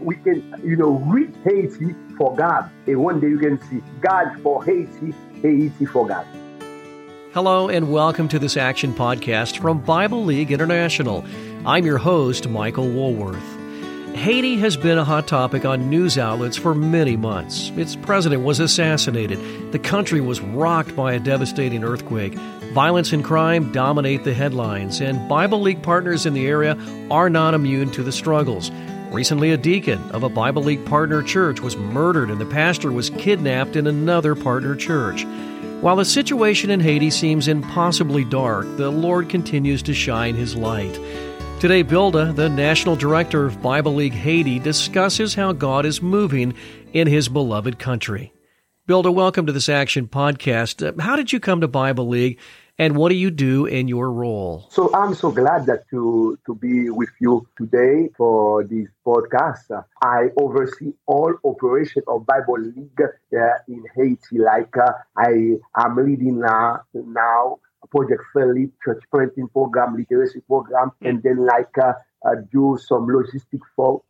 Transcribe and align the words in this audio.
we 0.00 0.16
can, 0.16 0.60
you 0.64 0.76
know, 0.76 0.92
read 1.06 1.34
Haiti 1.44 1.94
for 2.16 2.34
God. 2.34 2.70
And 2.86 3.02
one 3.02 3.20
day 3.20 3.28
you 3.28 3.38
can 3.38 3.60
see 3.68 3.82
God 4.00 4.40
for 4.42 4.64
Haiti, 4.64 5.14
Haiti 5.42 5.84
for 5.84 6.06
God. 6.06 6.26
Hello, 7.32 7.68
and 7.68 7.92
welcome 7.92 8.26
to 8.28 8.38
this 8.38 8.56
Action 8.56 8.92
Podcast 8.92 9.60
from 9.60 9.80
Bible 9.80 10.24
League 10.24 10.50
International. 10.50 11.24
I'm 11.66 11.84
your 11.84 11.98
host, 11.98 12.48
Michael 12.48 12.88
Woolworth. 12.88 13.44
Haiti 14.14 14.56
has 14.56 14.76
been 14.76 14.98
a 14.98 15.04
hot 15.04 15.28
topic 15.28 15.64
on 15.64 15.88
news 15.88 16.18
outlets 16.18 16.56
for 16.56 16.74
many 16.74 17.16
months. 17.16 17.70
Its 17.76 17.94
president 17.94 18.42
was 18.42 18.58
assassinated. 18.58 19.38
The 19.70 19.78
country 19.78 20.20
was 20.20 20.40
rocked 20.40 20.96
by 20.96 21.12
a 21.12 21.20
devastating 21.20 21.84
earthquake. 21.84 22.34
Violence 22.72 23.12
and 23.12 23.24
crime 23.24 23.70
dominate 23.70 24.24
the 24.24 24.34
headlines, 24.34 25.00
and 25.00 25.28
Bible 25.28 25.60
League 25.60 25.82
partners 25.82 26.26
in 26.26 26.34
the 26.34 26.46
area 26.46 26.76
are 27.10 27.30
not 27.30 27.54
immune 27.54 27.90
to 27.92 28.02
the 28.02 28.12
struggles. 28.12 28.70
Recently, 29.10 29.50
a 29.50 29.56
deacon 29.56 30.08
of 30.12 30.22
a 30.22 30.28
Bible 30.28 30.62
League 30.62 30.86
partner 30.86 31.20
church 31.20 31.60
was 31.60 31.76
murdered, 31.76 32.30
and 32.30 32.40
the 32.40 32.46
pastor 32.46 32.92
was 32.92 33.10
kidnapped 33.10 33.74
in 33.74 33.88
another 33.88 34.36
partner 34.36 34.76
church. 34.76 35.24
While 35.80 35.96
the 35.96 36.04
situation 36.04 36.70
in 36.70 36.78
Haiti 36.78 37.10
seems 37.10 37.48
impossibly 37.48 38.22
dark, 38.22 38.66
the 38.76 38.88
Lord 38.88 39.28
continues 39.28 39.82
to 39.82 39.94
shine 39.94 40.36
His 40.36 40.54
light. 40.54 40.94
Today, 41.58 41.82
Bilda, 41.82 42.36
the 42.36 42.48
National 42.48 42.94
Director 42.94 43.46
of 43.46 43.60
Bible 43.60 43.96
League 43.96 44.14
Haiti, 44.14 44.60
discusses 44.60 45.34
how 45.34 45.54
God 45.54 45.86
is 45.86 46.00
moving 46.00 46.54
in 46.92 47.08
His 47.08 47.28
beloved 47.28 47.80
country. 47.80 48.32
Bilda, 48.86 49.12
welcome 49.12 49.44
to 49.44 49.52
this 49.52 49.68
Action 49.68 50.06
Podcast. 50.06 50.86
Uh, 50.86 51.02
how 51.02 51.16
did 51.16 51.32
you 51.32 51.40
come 51.40 51.60
to 51.62 51.68
Bible 51.68 52.06
League, 52.06 52.38
and 52.80 52.96
what 52.96 53.10
do 53.10 53.14
you 53.14 53.30
do 53.30 53.66
in 53.66 53.88
your 53.88 54.10
role? 54.10 54.66
So 54.70 54.90
I'm 54.94 55.14
so 55.14 55.30
glad 55.30 55.66
that 55.66 55.86
to 55.90 56.38
to 56.46 56.54
be 56.54 56.88
with 56.88 57.10
you 57.20 57.46
today 57.58 58.08
for 58.16 58.64
this 58.64 58.88
podcast. 59.06 59.70
Uh, 59.70 59.82
I 60.02 60.30
oversee 60.38 60.94
all 61.06 61.34
operation 61.44 62.02
of 62.08 62.24
Bible 62.24 62.58
League 62.58 63.02
uh, 63.02 63.38
in 63.68 63.84
Haiti. 63.94 64.38
Like 64.38 64.74
uh, 64.78 64.92
I 65.14 65.60
am 65.76 65.96
leading 66.06 66.42
uh, 66.42 66.78
now 66.94 67.58
Project 67.90 68.22
Philip 68.32 68.70
church 68.82 69.04
planting 69.12 69.48
program, 69.48 69.94
literacy 69.94 70.40
program, 70.48 70.90
mm. 70.90 71.08
and 71.08 71.22
then 71.22 71.44
like 71.44 71.76
uh, 71.76 71.92
uh, 72.24 72.36
do 72.50 72.78
some 72.80 73.06
logistic 73.08 73.60
for 73.76 74.02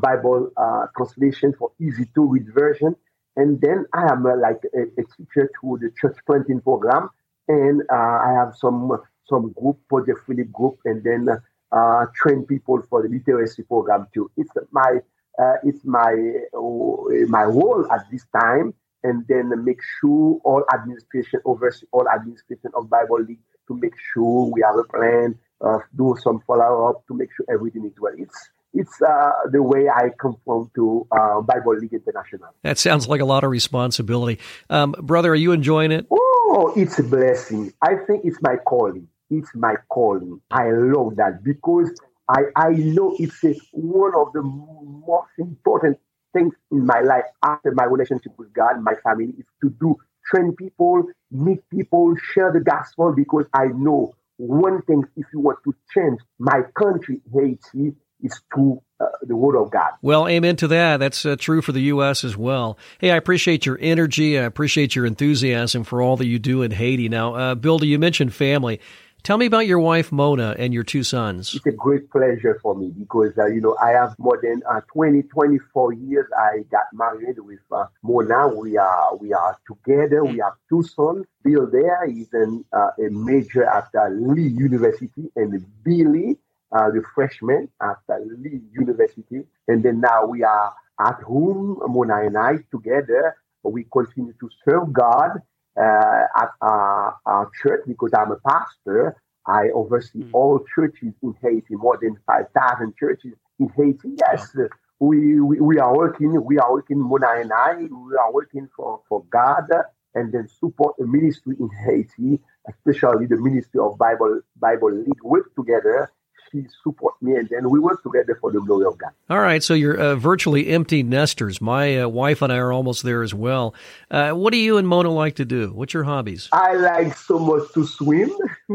Bible 0.00 0.52
translation 0.96 1.52
for 1.58 1.72
easy 1.80 2.06
to 2.14 2.22
read 2.24 2.46
version. 2.54 2.94
And 3.34 3.60
then 3.60 3.86
I 3.92 4.12
am 4.12 4.22
like 4.22 4.62
a, 4.76 4.82
a 5.00 5.04
teacher 5.16 5.50
to 5.60 5.78
the 5.80 5.90
church 6.00 6.18
planting 6.24 6.60
program 6.60 7.08
and 7.48 7.82
uh, 7.90 7.94
I 7.94 8.32
have 8.38 8.54
some 8.56 8.98
some 9.24 9.52
group, 9.52 9.78
Project 9.88 10.20
Philip 10.26 10.52
group, 10.52 10.78
and 10.84 11.02
then 11.02 11.28
uh, 11.72 12.06
train 12.14 12.44
people 12.44 12.82
for 12.88 13.02
the 13.02 13.08
literacy 13.08 13.62
program 13.62 14.06
too. 14.12 14.30
It's 14.36 14.50
my 14.70 15.00
uh, 15.38 15.54
it's 15.64 15.84
my 15.84 16.12
uh, 16.54 17.26
my 17.28 17.44
role 17.44 17.86
at 17.90 18.10
this 18.10 18.24
time, 18.38 18.74
and 19.02 19.26
then 19.28 19.64
make 19.64 19.80
sure 20.00 20.38
all 20.44 20.64
administration 20.72 21.40
oversee 21.44 21.86
all 21.92 22.08
administration 22.08 22.70
of 22.74 22.90
Bible 22.90 23.20
League 23.22 23.40
to 23.68 23.74
make 23.74 23.94
sure 24.12 24.50
we 24.52 24.62
have 24.62 24.76
a 24.76 24.84
plan, 24.84 25.38
uh, 25.60 25.78
do 25.96 26.16
some 26.20 26.40
follow 26.46 26.90
up 26.90 27.06
to 27.06 27.14
make 27.14 27.30
sure 27.34 27.46
everything 27.50 27.84
is 27.86 27.98
well. 28.00 28.12
It's 28.16 28.50
it's 28.74 29.00
uh, 29.02 29.30
the 29.50 29.62
way 29.62 29.88
I 29.88 30.10
come 30.20 30.36
from 30.44 30.70
to 30.74 31.06
uh, 31.10 31.40
Bible 31.42 31.76
League 31.76 31.92
International. 31.92 32.48
That 32.62 32.78
sounds 32.78 33.08
like 33.08 33.20
a 33.20 33.24
lot 33.24 33.44
of 33.44 33.50
responsibility, 33.50 34.40
um, 34.70 34.92
brother. 34.92 35.32
Are 35.32 35.36
you 35.36 35.52
enjoying 35.52 35.92
it? 35.92 36.06
Oh, 36.10 36.72
it's 36.76 36.98
a 36.98 37.02
blessing. 37.02 37.72
I 37.82 37.96
think 38.06 38.24
it's 38.24 38.40
my 38.42 38.56
calling. 38.56 39.08
It's 39.30 39.54
my 39.54 39.74
calling. 39.88 40.40
I 40.50 40.70
love 40.70 41.16
that 41.16 41.42
because 41.42 41.90
I, 42.28 42.42
I 42.56 42.70
know 42.70 43.16
it's 43.18 43.42
a, 43.44 43.54
one 43.72 44.12
of 44.14 44.32
the 44.32 44.42
most 44.42 45.30
important 45.38 45.98
things 46.32 46.54
in 46.70 46.86
my 46.86 47.00
life 47.00 47.24
after 47.42 47.72
my 47.72 47.84
relationship 47.84 48.32
with 48.38 48.52
God, 48.52 48.82
my 48.82 48.94
family, 49.02 49.34
is 49.38 49.44
to 49.62 49.70
do 49.80 49.96
train 50.30 50.54
people, 50.56 51.04
meet 51.30 51.68
people, 51.70 52.14
share 52.32 52.52
the 52.52 52.60
gospel 52.60 53.12
because 53.14 53.46
I 53.52 53.66
know 53.66 54.14
one 54.36 54.82
thing 54.82 55.04
if 55.16 55.26
you 55.32 55.40
want 55.40 55.58
to 55.64 55.74
change 55.94 56.20
my 56.38 56.62
country, 56.74 57.20
Haiti, 57.32 57.94
is 58.22 58.40
to 58.54 58.80
uh, 59.00 59.06
the 59.22 59.36
Word 59.36 59.60
of 59.60 59.70
God. 59.70 59.90
Well, 60.00 60.28
amen 60.28 60.56
to 60.56 60.68
that. 60.68 60.98
That's 60.98 61.26
uh, 61.26 61.36
true 61.38 61.62
for 61.62 61.72
the 61.72 61.82
U.S. 61.82 62.24
as 62.24 62.36
well. 62.36 62.78
Hey, 62.98 63.10
I 63.10 63.16
appreciate 63.16 63.66
your 63.66 63.78
energy. 63.80 64.38
I 64.38 64.42
appreciate 64.42 64.94
your 64.94 65.06
enthusiasm 65.06 65.84
for 65.84 66.00
all 66.00 66.16
that 66.16 66.26
you 66.26 66.38
do 66.38 66.62
in 66.62 66.70
Haiti. 66.70 67.08
Now, 67.08 67.34
uh, 67.34 67.54
Bilda, 67.54 67.86
you 67.86 67.98
mentioned 67.98 68.34
family. 68.34 68.80
Tell 69.22 69.38
me 69.38 69.46
about 69.46 69.68
your 69.68 69.78
wife, 69.78 70.10
Mona, 70.10 70.56
and 70.58 70.74
your 70.74 70.82
two 70.82 71.04
sons. 71.04 71.54
It's 71.54 71.64
a 71.66 71.70
great 71.70 72.10
pleasure 72.10 72.58
for 72.60 72.74
me 72.74 72.90
because, 72.90 73.30
uh, 73.38 73.46
you 73.46 73.60
know, 73.60 73.76
I 73.80 73.90
have 73.90 74.16
more 74.18 74.36
than 74.42 74.62
uh, 74.68 74.80
20, 74.92 75.22
24 75.22 75.92
years. 75.92 76.26
I 76.36 76.64
got 76.72 76.86
married 76.92 77.38
with 77.38 77.60
uh, 77.70 77.84
Mona. 78.02 78.48
We 78.48 78.76
are 78.78 79.16
we 79.16 79.32
are 79.32 79.56
together. 79.64 80.24
We 80.24 80.38
have 80.38 80.54
two 80.68 80.82
sons. 80.82 81.26
Bill 81.44 81.70
there 81.70 82.04
is 82.04 82.32
an, 82.32 82.64
uh, 82.72 82.90
a 82.98 83.10
major 83.10 83.64
at 83.64 83.90
uh, 83.94 84.08
Lee 84.08 84.48
University, 84.48 85.30
and 85.36 85.64
Billy 85.84 86.36
uh, 86.74 86.90
the 86.90 87.02
freshman 87.14 87.68
at 87.80 87.98
Lee 88.38 88.60
University. 88.72 89.42
And 89.68 89.82
then 89.82 90.00
now 90.00 90.26
we 90.26 90.42
are 90.42 90.72
at 91.00 91.20
home, 91.22 91.78
Mona 91.86 92.22
and 92.22 92.36
I, 92.36 92.58
together. 92.70 93.36
We 93.62 93.86
continue 93.92 94.34
to 94.40 94.48
serve 94.64 94.92
God 94.92 95.40
uh, 95.78 96.24
at 96.36 96.50
our, 96.60 97.16
our, 97.26 97.50
church 97.62 97.82
because 97.86 98.10
I'm 98.16 98.32
a 98.32 98.36
pastor. 98.36 99.16
I 99.46 99.68
oversee 99.74 100.20
mm 100.20 100.30
all 100.32 100.64
churches 100.74 101.14
in 101.22 101.34
Haiti, 101.42 101.74
more 101.74 101.98
than 102.00 102.16
5,000 102.26 102.94
churches 102.96 103.32
in 103.58 103.68
Haiti. 103.76 104.16
Yes, 104.18 104.54
we, 104.98 105.40
we, 105.40 105.60
we 105.60 105.78
are 105.78 105.96
working, 105.96 106.42
we 106.44 106.58
are 106.58 106.72
working, 106.72 106.98
Mona 107.00 107.34
and 107.36 107.52
I, 107.52 107.74
we 107.74 108.16
are 108.16 108.32
working 108.32 108.68
for, 108.76 109.00
for 109.08 109.24
God 109.30 109.68
and 110.14 110.32
then 110.32 110.48
support 110.48 110.94
the 110.98 111.06
ministry 111.06 111.56
in 111.58 111.68
Haiti, 111.84 112.40
especially 112.68 113.26
the 113.26 113.36
ministry 113.36 113.80
of 113.80 113.98
Bible 113.98 114.40
Bible 114.56 114.92
League 114.92 115.22
work 115.24 115.54
together 115.56 116.10
she 116.52 116.66
support 116.82 117.14
me, 117.20 117.34
and 117.34 117.48
then 117.48 117.70
we 117.70 117.80
work 117.80 118.02
together 118.02 118.38
for 118.40 118.52
the 118.52 118.60
glory 118.60 118.86
of 118.86 118.98
God. 118.98 119.10
All 119.28 119.40
right, 119.40 119.62
so 119.62 119.74
you're 119.74 119.98
uh, 119.98 120.14
virtually 120.14 120.68
empty 120.68 121.02
nesters. 121.02 121.60
My 121.60 122.00
uh, 122.00 122.08
wife 122.08 122.42
and 122.42 122.52
I 122.52 122.56
are 122.56 122.72
almost 122.72 123.02
there 123.02 123.22
as 123.22 123.34
well. 123.34 123.74
Uh, 124.10 124.30
what 124.32 124.52
do 124.52 124.58
you 124.58 124.76
and 124.76 124.86
Mona 124.86 125.10
like 125.10 125.36
to 125.36 125.44
do? 125.44 125.72
What's 125.72 125.94
your 125.94 126.04
hobbies? 126.04 126.48
I 126.52 126.74
like 126.74 127.16
so 127.16 127.38
much 127.38 127.72
to 127.74 127.86
swim. 127.86 128.30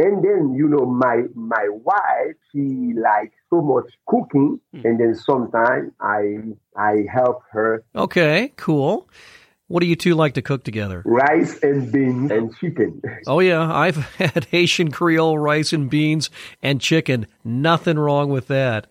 and 0.00 0.24
then 0.24 0.54
you 0.54 0.66
know 0.66 0.86
my 0.86 1.24
my 1.34 1.68
wife 1.68 2.36
she 2.50 2.94
likes 2.96 3.36
so 3.50 3.60
much 3.60 3.84
cooking 4.06 4.58
hmm. 4.72 4.86
and 4.86 4.98
then 4.98 5.14
sometimes 5.14 5.92
i 6.00 6.38
i 6.76 7.04
help 7.12 7.42
her 7.50 7.84
okay 7.94 8.52
cool 8.56 9.08
what 9.70 9.82
do 9.82 9.86
you 9.86 9.94
two 9.94 10.16
like 10.16 10.34
to 10.34 10.42
cook 10.42 10.64
together? 10.64 11.00
Rice 11.06 11.60
and 11.62 11.92
beans 11.92 12.32
and 12.32 12.52
chicken. 12.56 13.00
Oh, 13.28 13.38
yeah. 13.38 13.72
I've 13.72 13.96
had 14.16 14.46
Haitian 14.46 14.90
Creole 14.90 15.38
rice 15.38 15.72
and 15.72 15.88
beans 15.88 16.28
and 16.60 16.80
chicken. 16.80 17.28
Nothing 17.44 17.96
wrong 17.96 18.30
with 18.30 18.48
that. 18.48 18.88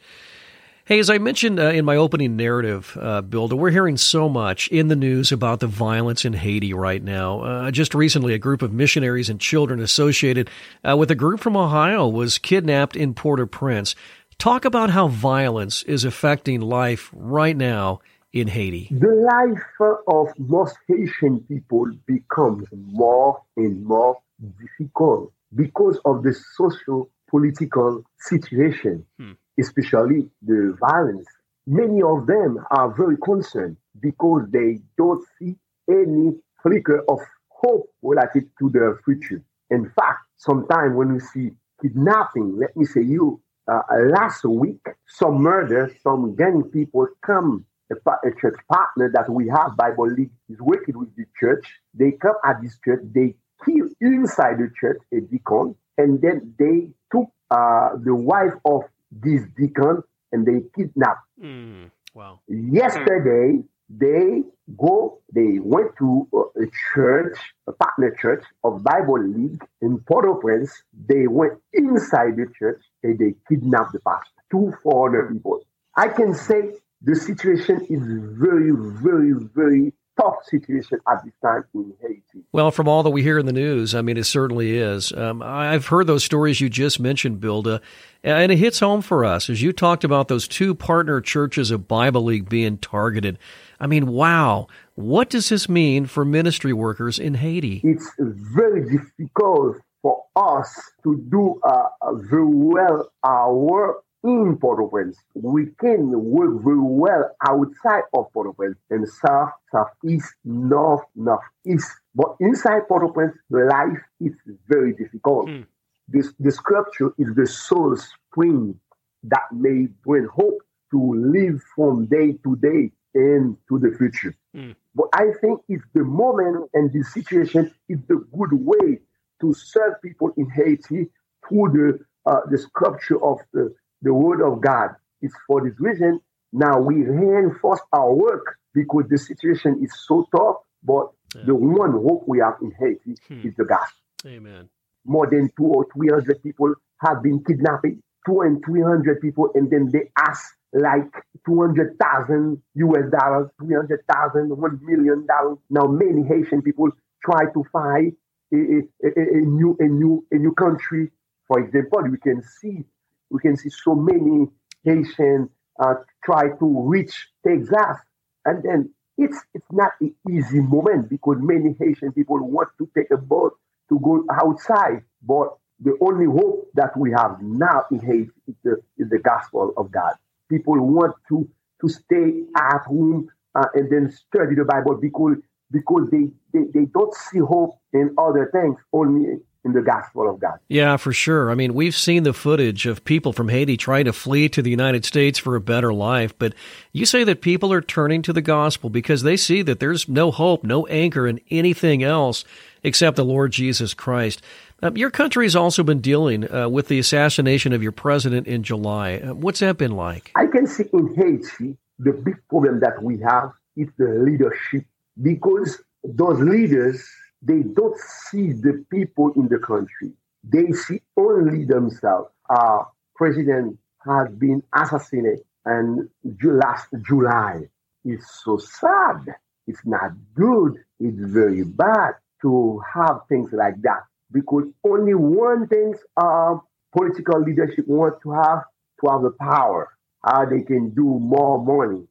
Hey, 0.85 0.99
as 0.99 1.09
I 1.09 1.17
mentioned 1.17 1.59
uh, 1.59 1.63
in 1.63 1.83
my 1.83 1.97
opening 1.97 2.37
narrative, 2.37 2.97
uh, 2.99 3.21
Bilda, 3.21 3.55
we're 3.57 3.71
hearing 3.71 3.97
so 3.97 4.29
much 4.29 4.69
in 4.69 4.87
the 4.87 4.95
news 4.95 5.33
about 5.33 5.59
the 5.59 5.67
violence 5.67 6.23
in 6.23 6.31
Haiti 6.31 6.73
right 6.73 7.03
now. 7.03 7.41
Uh, 7.41 7.71
just 7.71 7.93
recently, 7.93 8.33
a 8.33 8.39
group 8.39 8.61
of 8.61 8.71
missionaries 8.71 9.29
and 9.29 9.41
children 9.41 9.81
associated 9.81 10.49
uh, 10.87 10.95
with 10.95 11.11
a 11.11 11.15
group 11.15 11.41
from 11.41 11.57
Ohio 11.57 12.07
was 12.07 12.37
kidnapped 12.37 12.95
in 12.95 13.13
Port-au-Prince. 13.13 13.95
Talk 14.37 14.63
about 14.63 14.91
how 14.91 15.09
violence 15.09 15.83
is 15.83 16.05
affecting 16.05 16.61
life 16.61 17.09
right 17.13 17.57
now 17.57 17.99
in 18.33 18.47
Haiti? 18.47 18.87
The 18.91 19.07
life 19.07 19.99
of 20.07 20.27
most 20.37 20.77
Haitian 20.87 21.41
people 21.41 21.91
becomes 22.05 22.67
more 22.71 23.41
and 23.57 23.83
more 23.83 24.17
difficult 24.59 25.31
because 25.55 25.99
of 26.05 26.23
the 26.23 26.33
social 26.55 27.09
political 27.29 28.03
situation, 28.19 29.05
hmm. 29.19 29.33
especially 29.59 30.29
the 30.41 30.77
violence. 30.79 31.27
Many 31.67 32.01
of 32.01 32.25
them 32.25 32.59
are 32.71 32.91
very 32.95 33.17
concerned 33.17 33.77
because 33.99 34.47
they 34.49 34.79
don't 34.97 35.23
see 35.37 35.55
any 35.89 36.33
flicker 36.63 37.03
of 37.07 37.19
hope 37.49 37.89
related 38.01 38.49
to 38.59 38.69
their 38.69 38.99
future. 39.05 39.41
In 39.69 39.91
fact, 39.95 40.19
sometimes 40.37 40.95
when 40.95 41.13
we 41.13 41.19
see 41.19 41.51
kidnapping, 41.81 42.57
let 42.57 42.75
me 42.75 42.85
say 42.85 43.01
you, 43.01 43.41
uh, 43.71 43.81
last 44.07 44.43
week, 44.45 44.83
some 45.07 45.41
murder, 45.41 45.95
some 46.01 46.35
gang 46.35 46.63
people 46.63 47.07
come 47.23 47.65
a, 47.91 48.27
a, 48.27 48.35
church 48.39 48.57
partner 48.71 49.11
that 49.13 49.29
we 49.29 49.47
have, 49.47 49.75
Bible 49.77 50.07
League, 50.07 50.31
is 50.49 50.59
working 50.59 50.97
with 50.97 51.15
the 51.15 51.25
church. 51.39 51.65
They 51.93 52.11
come 52.11 52.35
at 52.45 52.61
this 52.61 52.77
church, 52.83 53.01
they 53.13 53.35
kill 53.65 53.87
inside 54.01 54.57
the 54.57 54.71
church 54.79 54.99
a 55.11 55.21
deacon, 55.21 55.75
and 55.97 56.21
then 56.21 56.53
they 56.57 56.91
took 57.11 57.29
uh, 57.51 57.89
the 58.03 58.15
wife 58.15 58.53
of 58.65 58.83
this 59.11 59.41
deacon 59.57 60.03
and 60.31 60.45
they 60.45 60.61
kidnapped. 60.75 61.25
Mm, 61.41 61.91
wow. 62.13 62.39
Yesterday, 62.47 63.63
they 63.89 64.43
go, 64.77 65.19
they 65.33 65.59
went 65.59 65.97
to 65.97 66.27
a 66.55 66.65
church, 66.93 67.37
a 67.67 67.71
partner 67.71 68.15
church 68.21 68.43
of 68.63 68.83
Bible 68.83 69.23
League 69.23 69.63
in 69.81 69.99
Port-au-Prince. 69.99 70.83
They 71.07 71.25
went 71.27 71.53
inside 71.73 72.35
the 72.37 72.45
church 72.57 72.81
and 73.01 73.17
they 73.17 73.33
kidnapped 73.47 73.93
the 73.93 73.99
pastor, 73.99 74.29
two 74.51 74.73
foreigner 74.83 75.31
people. 75.33 75.61
I 75.95 76.09
can 76.09 76.35
say 76.35 76.73
the 77.01 77.15
situation 77.15 77.85
is 77.89 78.01
very, 78.37 78.71
very, 79.01 79.33
very 79.53 79.93
tough 80.19 80.35
situation 80.45 80.99
at 81.07 81.23
this 81.23 81.33
time 81.41 81.63
in 81.73 81.93
Haiti. 82.01 82.45
Well, 82.51 82.71
from 82.71 82.87
all 82.87 83.03
that 83.03 83.11
we 83.11 83.23
hear 83.23 83.39
in 83.39 83.45
the 83.45 83.53
news, 83.53 83.95
I 83.95 84.01
mean, 84.01 84.17
it 84.17 84.25
certainly 84.25 84.77
is. 84.77 85.13
Um, 85.13 85.41
I've 85.41 85.87
heard 85.87 86.07
those 86.07 86.23
stories 86.23 86.59
you 86.59 86.69
just 86.69 86.99
mentioned, 86.99 87.39
Bilda, 87.39 87.79
and 88.23 88.51
it 88.51 88.57
hits 88.57 88.79
home 88.79 89.01
for 89.01 89.23
us 89.23 89.49
as 89.49 89.61
you 89.61 89.71
talked 89.71 90.03
about 90.03 90.27
those 90.27 90.47
two 90.47 90.75
partner 90.75 91.21
churches 91.21 91.71
of 91.71 91.87
Bible 91.87 92.23
League 92.23 92.49
being 92.49 92.77
targeted. 92.77 93.37
I 93.79 93.87
mean, 93.87 94.07
wow. 94.07 94.67
What 94.95 95.29
does 95.29 95.47
this 95.49 95.69
mean 95.69 96.05
for 96.05 96.25
ministry 96.25 96.73
workers 96.73 97.17
in 97.17 97.35
Haiti? 97.35 97.79
It's 97.83 98.11
very 98.17 98.89
difficult 98.89 99.77
for 100.01 100.23
us 100.35 100.69
to 101.03 101.17
do 101.29 101.61
uh, 101.63 102.13
very 102.15 102.45
well 102.45 103.09
our 103.23 103.53
work 103.53 104.03
in 104.23 104.57
Port-au-Prince. 104.57 105.17
We 105.33 105.67
can 105.79 106.11
work 106.11 106.63
very 106.63 106.79
well 106.79 107.31
outside 107.47 108.03
of 108.13 108.31
Port-au-Prince 108.33 108.77
in 108.91 109.05
south, 109.05 109.51
southeast, 109.71 110.33
north, 110.43 111.03
northeast. 111.15 111.89
But 112.15 112.35
inside 112.39 112.87
Port-au-Prince, 112.87 113.35
life 113.49 114.01
is 114.19 114.33
very 114.67 114.93
difficult. 114.93 115.47
Mm. 115.47 115.65
This, 116.07 116.33
the 116.39 116.51
scripture 116.51 117.11
is 117.17 117.33
the 117.35 117.47
soul 117.47 117.95
spring 117.95 118.79
that 119.23 119.51
may 119.53 119.87
bring 120.05 120.27
hope 120.27 120.59
to 120.91 121.13
live 121.13 121.61
from 121.75 122.07
day 122.07 122.33
to 122.43 122.55
day 122.57 122.91
into 123.13 123.79
the 123.79 123.95
future. 123.97 124.35
Mm. 124.55 124.75
But 124.95 125.07
I 125.13 125.31
think 125.41 125.61
it's 125.69 125.83
the 125.93 126.03
moment 126.03 126.69
and 126.73 126.91
the 126.91 127.03
situation 127.03 127.71
is 127.87 127.99
the 128.07 128.25
good 128.37 128.53
way 128.53 128.99
to 129.41 129.53
serve 129.53 129.93
people 130.03 130.31
in 130.35 130.49
Haiti 130.49 131.09
through 131.47 131.71
the 131.71 131.99
uh, 132.29 132.41
the 132.51 132.57
scripture 132.57 133.23
of 133.23 133.39
the 133.53 133.73
the 134.01 134.13
word 134.13 134.41
of 134.41 134.61
God. 134.61 134.89
It's 135.21 135.35
for 135.47 135.61
this 135.63 135.77
reason 135.79 136.21
now 136.51 136.79
we 136.79 137.03
reinforce 137.03 137.81
our 137.93 138.13
work 138.13 138.57
because 138.73 139.05
the 139.09 139.17
situation 139.17 139.79
is 139.83 139.93
so 140.07 140.27
tough, 140.35 140.57
but 140.83 141.09
yeah. 141.35 141.43
the 141.45 141.55
one 141.55 141.91
hope 141.91 142.23
we 142.27 142.39
have 142.39 142.55
in 142.61 142.71
Haiti 142.79 143.19
hmm. 143.27 143.47
is 143.47 143.53
the 143.55 143.65
gospel. 143.65 143.97
Amen. 144.25 144.69
More 145.05 145.27
than 145.29 145.49
two 145.57 145.65
or 145.65 145.85
three 145.93 146.09
hundred 146.09 146.41
people 146.41 146.73
have 147.01 147.21
been 147.23 147.43
kidnapped, 147.43 147.85
two 148.25 148.41
and 148.41 148.63
three 148.65 148.81
hundred 148.81 149.21
people, 149.21 149.49
and 149.55 149.69
then 149.69 149.89
they 149.91 150.11
ask 150.17 150.55
like 150.71 151.11
200,000 151.47 152.61
US 152.75 153.11
dollars, 153.11 153.49
300,000, 153.59 154.55
1 154.55 154.79
million 154.83 155.25
dollars. 155.25 155.57
Now 155.69 155.87
many 155.87 156.21
Haitian 156.27 156.61
people 156.61 156.89
try 157.25 157.45
to 157.53 157.63
find 157.71 158.13
a, 158.53 158.55
a, 158.55 158.79
a, 159.03 159.37
a, 159.37 159.41
new, 159.41 159.75
a 159.79 159.85
new, 159.85 160.25
a 160.31 160.35
new 160.35 160.53
country. 160.53 161.09
For 161.47 161.59
example, 161.59 162.03
we 162.11 162.19
can 162.19 162.43
see 162.43 162.85
we 163.29 163.39
can 163.39 163.57
see 163.57 163.69
so 163.69 163.95
many 163.95 164.47
Haitians 164.83 165.49
uh, 165.79 165.95
try 166.23 166.49
to 166.59 166.83
reach 166.87 167.27
Texas, 167.45 167.97
and 168.45 168.63
then 168.63 168.89
it's 169.17 169.37
it's 169.53 169.71
not 169.71 169.91
an 170.01 170.13
easy 170.29 170.59
moment 170.61 171.09
because 171.09 171.37
many 171.39 171.75
Haitian 171.79 172.11
people 172.13 172.39
want 172.39 172.69
to 172.79 172.89
take 172.95 173.11
a 173.11 173.17
boat 173.17 173.53
to 173.89 173.99
go 173.99 174.25
outside, 174.31 175.03
but 175.23 175.49
the 175.79 175.97
only 176.01 176.25
hope 176.25 176.69
that 176.75 176.95
we 176.97 177.11
have 177.11 177.41
now 177.41 177.85
in 177.91 177.99
Haiti 177.99 178.31
is 178.47 178.55
the, 178.63 178.77
is 178.97 179.09
the 179.09 179.19
gospel 179.19 179.73
of 179.77 179.91
God. 179.91 180.13
People 180.49 180.79
want 180.79 181.15
to 181.29 181.49
to 181.81 181.89
stay 181.89 182.43
at 182.57 182.81
home 182.85 183.29
uh, 183.55 183.67
and 183.73 183.89
then 183.91 184.11
study 184.11 184.55
the 184.55 184.65
Bible 184.65 184.95
because 184.95 185.37
because 185.71 186.09
they, 186.11 186.29
they, 186.53 186.65
they 186.73 186.85
don't 186.85 187.13
see 187.13 187.39
hope 187.39 187.79
in 187.93 188.15
other 188.17 188.49
things, 188.51 188.77
only 188.93 189.39
in 189.65 189.73
the 189.73 189.81
gospel 189.81 190.29
of 190.29 190.39
God. 190.39 190.59
Yeah, 190.69 190.97
for 190.97 191.11
sure. 191.11 191.51
I 191.51 191.55
mean, 191.55 191.73
we've 191.73 191.95
seen 191.95 192.23
the 192.23 192.33
footage 192.33 192.85
of 192.85 193.03
people 193.03 193.33
from 193.33 193.49
Haiti 193.49 193.75
trying 193.75 194.05
to 194.05 194.13
flee 194.13 194.47
to 194.49 194.61
the 194.61 194.69
United 194.69 195.03
States 195.05 195.37
for 195.37 195.55
a 195.55 195.61
better 195.61 195.93
life, 195.93 196.37
but 196.37 196.53
you 196.93 197.05
say 197.05 197.23
that 197.25 197.41
people 197.41 197.73
are 197.73 197.81
turning 197.81 198.21
to 198.23 198.33
the 198.33 198.41
gospel 198.41 198.89
because 198.89 199.23
they 199.23 199.35
see 199.35 199.61
that 199.63 199.79
there's 199.79 200.07
no 200.07 200.31
hope, 200.31 200.63
no 200.63 200.85
anchor 200.87 201.27
in 201.27 201.41
anything 201.49 202.03
else 202.03 202.45
except 202.83 203.17
the 203.17 203.25
Lord 203.25 203.51
Jesus 203.51 203.93
Christ. 203.93 204.41
Uh, 204.81 204.91
your 204.95 205.11
country 205.11 205.45
has 205.45 205.57
also 205.57 205.83
been 205.83 205.99
dealing 205.99 206.49
uh, 206.49 206.69
with 206.69 206.87
the 206.87 206.99
assassination 206.99 207.73
of 207.73 207.83
your 207.83 207.91
president 207.91 208.47
in 208.47 208.63
July. 208.63 209.17
Uh, 209.17 209.33
what's 209.33 209.59
that 209.59 209.77
been 209.77 209.91
like? 209.91 210.31
I 210.35 210.45
can 210.47 210.67
see 210.67 210.85
in 210.93 211.13
Haiti 211.15 211.77
the 211.99 212.13
big 212.13 212.37
problem 212.47 212.79
that 212.79 213.03
we 213.03 213.19
have 213.19 213.51
is 213.75 213.89
the 213.97 214.07
leadership 214.07 214.85
because 215.21 215.81
those 216.03 216.39
leaders 216.39 217.05
they 217.41 217.61
don't 217.61 217.97
see 217.97 218.53
the 218.53 218.85
people 218.91 219.31
in 219.35 219.47
the 219.47 219.59
country. 219.59 220.11
They 220.43 220.71
see 220.71 221.01
only 221.17 221.65
themselves. 221.65 222.31
Our 222.49 222.87
president 223.15 223.77
has 224.05 224.29
been 224.31 224.63
assassinated 224.73 225.39
and 225.65 226.09
last 226.43 226.87
July. 227.01 227.61
It's 228.05 228.41
so 228.43 228.57
sad. 228.57 229.35
It's 229.67 229.85
not 229.85 230.11
good. 230.33 230.73
It's 230.99 231.19
very 231.19 231.63
bad 231.63 232.13
to 232.41 232.81
have 232.93 233.21
things 233.27 233.51
like 233.51 233.81
that 233.81 234.03
because 234.31 234.65
only 234.83 235.13
one 235.13 235.67
thing 235.67 235.93
our 236.17 236.61
political 236.95 237.41
leadership 237.41 237.87
want 237.87 238.21
to 238.23 238.31
have 238.31 238.63
to 239.01 239.09
have 239.09 239.21
the 239.21 239.31
power, 239.39 239.95
how 240.25 240.45
they 240.45 240.61
can 240.61 240.89
do 240.89 241.03
more 241.03 241.63
money. 241.63 242.05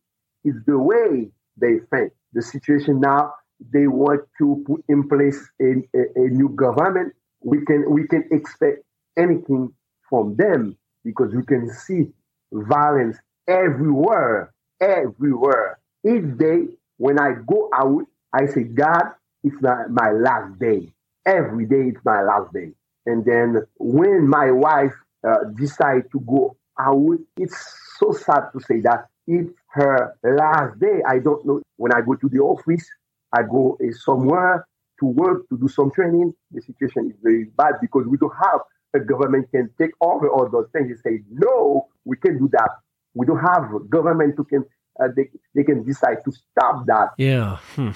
It's 0.45 0.59
the 0.67 0.79
way 0.79 1.31
they 1.57 1.79
think. 1.91 2.13
The 2.33 2.43
situation 2.43 3.01
now 3.01 3.35
they 3.73 3.87
want 3.87 4.23
to 4.39 4.65
put 4.67 4.85
in 4.89 5.09
place 5.09 5.39
a, 5.61 5.83
a, 5.97 6.03
a, 6.17 6.29
new 6.29 6.49
government, 6.51 7.13
we 7.43 7.65
can 7.65 7.91
we 7.91 8.07
can 8.07 8.25
expect 8.31 8.85
anything 9.17 9.73
from 10.09 10.37
them 10.37 10.77
because 11.05 11.35
we 11.35 11.43
can 11.45 11.69
see 11.71 12.07
violence 12.53 13.17
everywhere, 13.47 14.53
everywhere. 14.81 15.79
Each 16.05 16.37
day 16.37 16.69
when 16.99 17.19
I 17.19 17.33
go 17.47 17.69
out, 17.75 18.05
I 18.33 18.47
say, 18.47 18.65
God, 18.65 19.13
it's 19.43 19.61
not 19.61 19.91
my 19.91 20.11
last 20.11 20.59
day. 20.59 20.93
Every 21.27 21.67
day 21.67 21.89
it's 21.89 22.05
my 22.05 22.23
last 22.23 22.53
day. 22.53 22.73
And 23.07 23.25
then 23.25 23.63
when 23.79 24.29
my 24.29 24.51
wife 24.51 24.95
uh, 25.27 25.45
decide 25.57 26.11
to 26.13 26.21
go 26.21 26.57
out, 26.79 27.19
it's 27.37 27.57
so 27.99 28.13
sad 28.13 28.51
to 28.53 28.61
say 28.61 28.81
that 28.81 29.09
it's 29.27 29.51
her 29.69 30.17
last 30.23 30.79
day. 30.79 31.03
I 31.07 31.19
don't 31.19 31.45
know 31.47 31.63
when 31.77 31.93
I 31.93 32.01
go 32.01 32.15
to 32.15 32.29
the 32.29 32.39
office. 32.39 32.87
I 33.33 33.43
go 33.43 33.79
uh, 33.83 33.93
somewhere 33.93 34.67
to 35.01 35.07
work 35.07 35.49
to 35.49 35.59
do 35.59 35.69
some 35.69 35.91
training, 35.91 36.35
the 36.51 36.61
situation 36.63 37.11
is 37.11 37.17
very 37.23 37.45
bad 37.57 37.75
because 37.81 38.07
we 38.07 38.19
don't 38.19 38.35
have 38.43 38.61
a 38.95 39.01
government 39.01 39.51
can 39.51 39.71
take 39.79 39.91
over 40.01 40.29
all 40.29 40.49
those 40.51 40.67
things 40.73 40.91
and 40.91 40.99
say, 41.01 41.23
no, 41.31 41.89
we 42.05 42.17
can't 42.17 42.39
do 42.39 42.49
that. 42.53 42.71
We 43.15 43.27
don't 43.27 43.39
have 43.39 43.71
government 43.91 44.35
who 44.37 44.45
can 44.45 44.65
uh, 45.01 45.07
they, 45.15 45.29
they 45.55 45.63
can 45.63 45.85
decide 45.85 46.17
to 46.25 46.33
stop 46.33 46.85
that. 46.87 47.11
Yeah. 47.19 47.59
Hmm. 47.77 47.91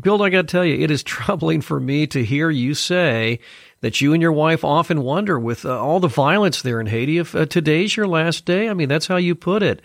Bill, 0.00 0.22
I 0.22 0.30
got 0.30 0.42
to 0.42 0.50
tell 0.50 0.64
you, 0.64 0.82
it 0.82 0.90
is 0.90 1.02
troubling 1.02 1.60
for 1.60 1.78
me 1.78 2.06
to 2.08 2.24
hear 2.24 2.48
you 2.48 2.72
say 2.72 3.40
that 3.82 4.00
you 4.00 4.14
and 4.14 4.22
your 4.22 4.32
wife 4.32 4.64
often 4.64 5.02
wonder 5.02 5.38
with 5.38 5.66
uh, 5.66 5.78
all 5.78 6.00
the 6.00 6.08
violence 6.08 6.62
there 6.62 6.80
in 6.80 6.86
Haiti 6.86 7.18
if 7.18 7.34
uh, 7.34 7.44
today's 7.44 7.94
your 7.94 8.06
last 8.06 8.46
day. 8.46 8.70
I 8.70 8.74
mean, 8.74 8.88
that's 8.88 9.06
how 9.06 9.16
you 9.16 9.34
put 9.34 9.62
it 9.62 9.82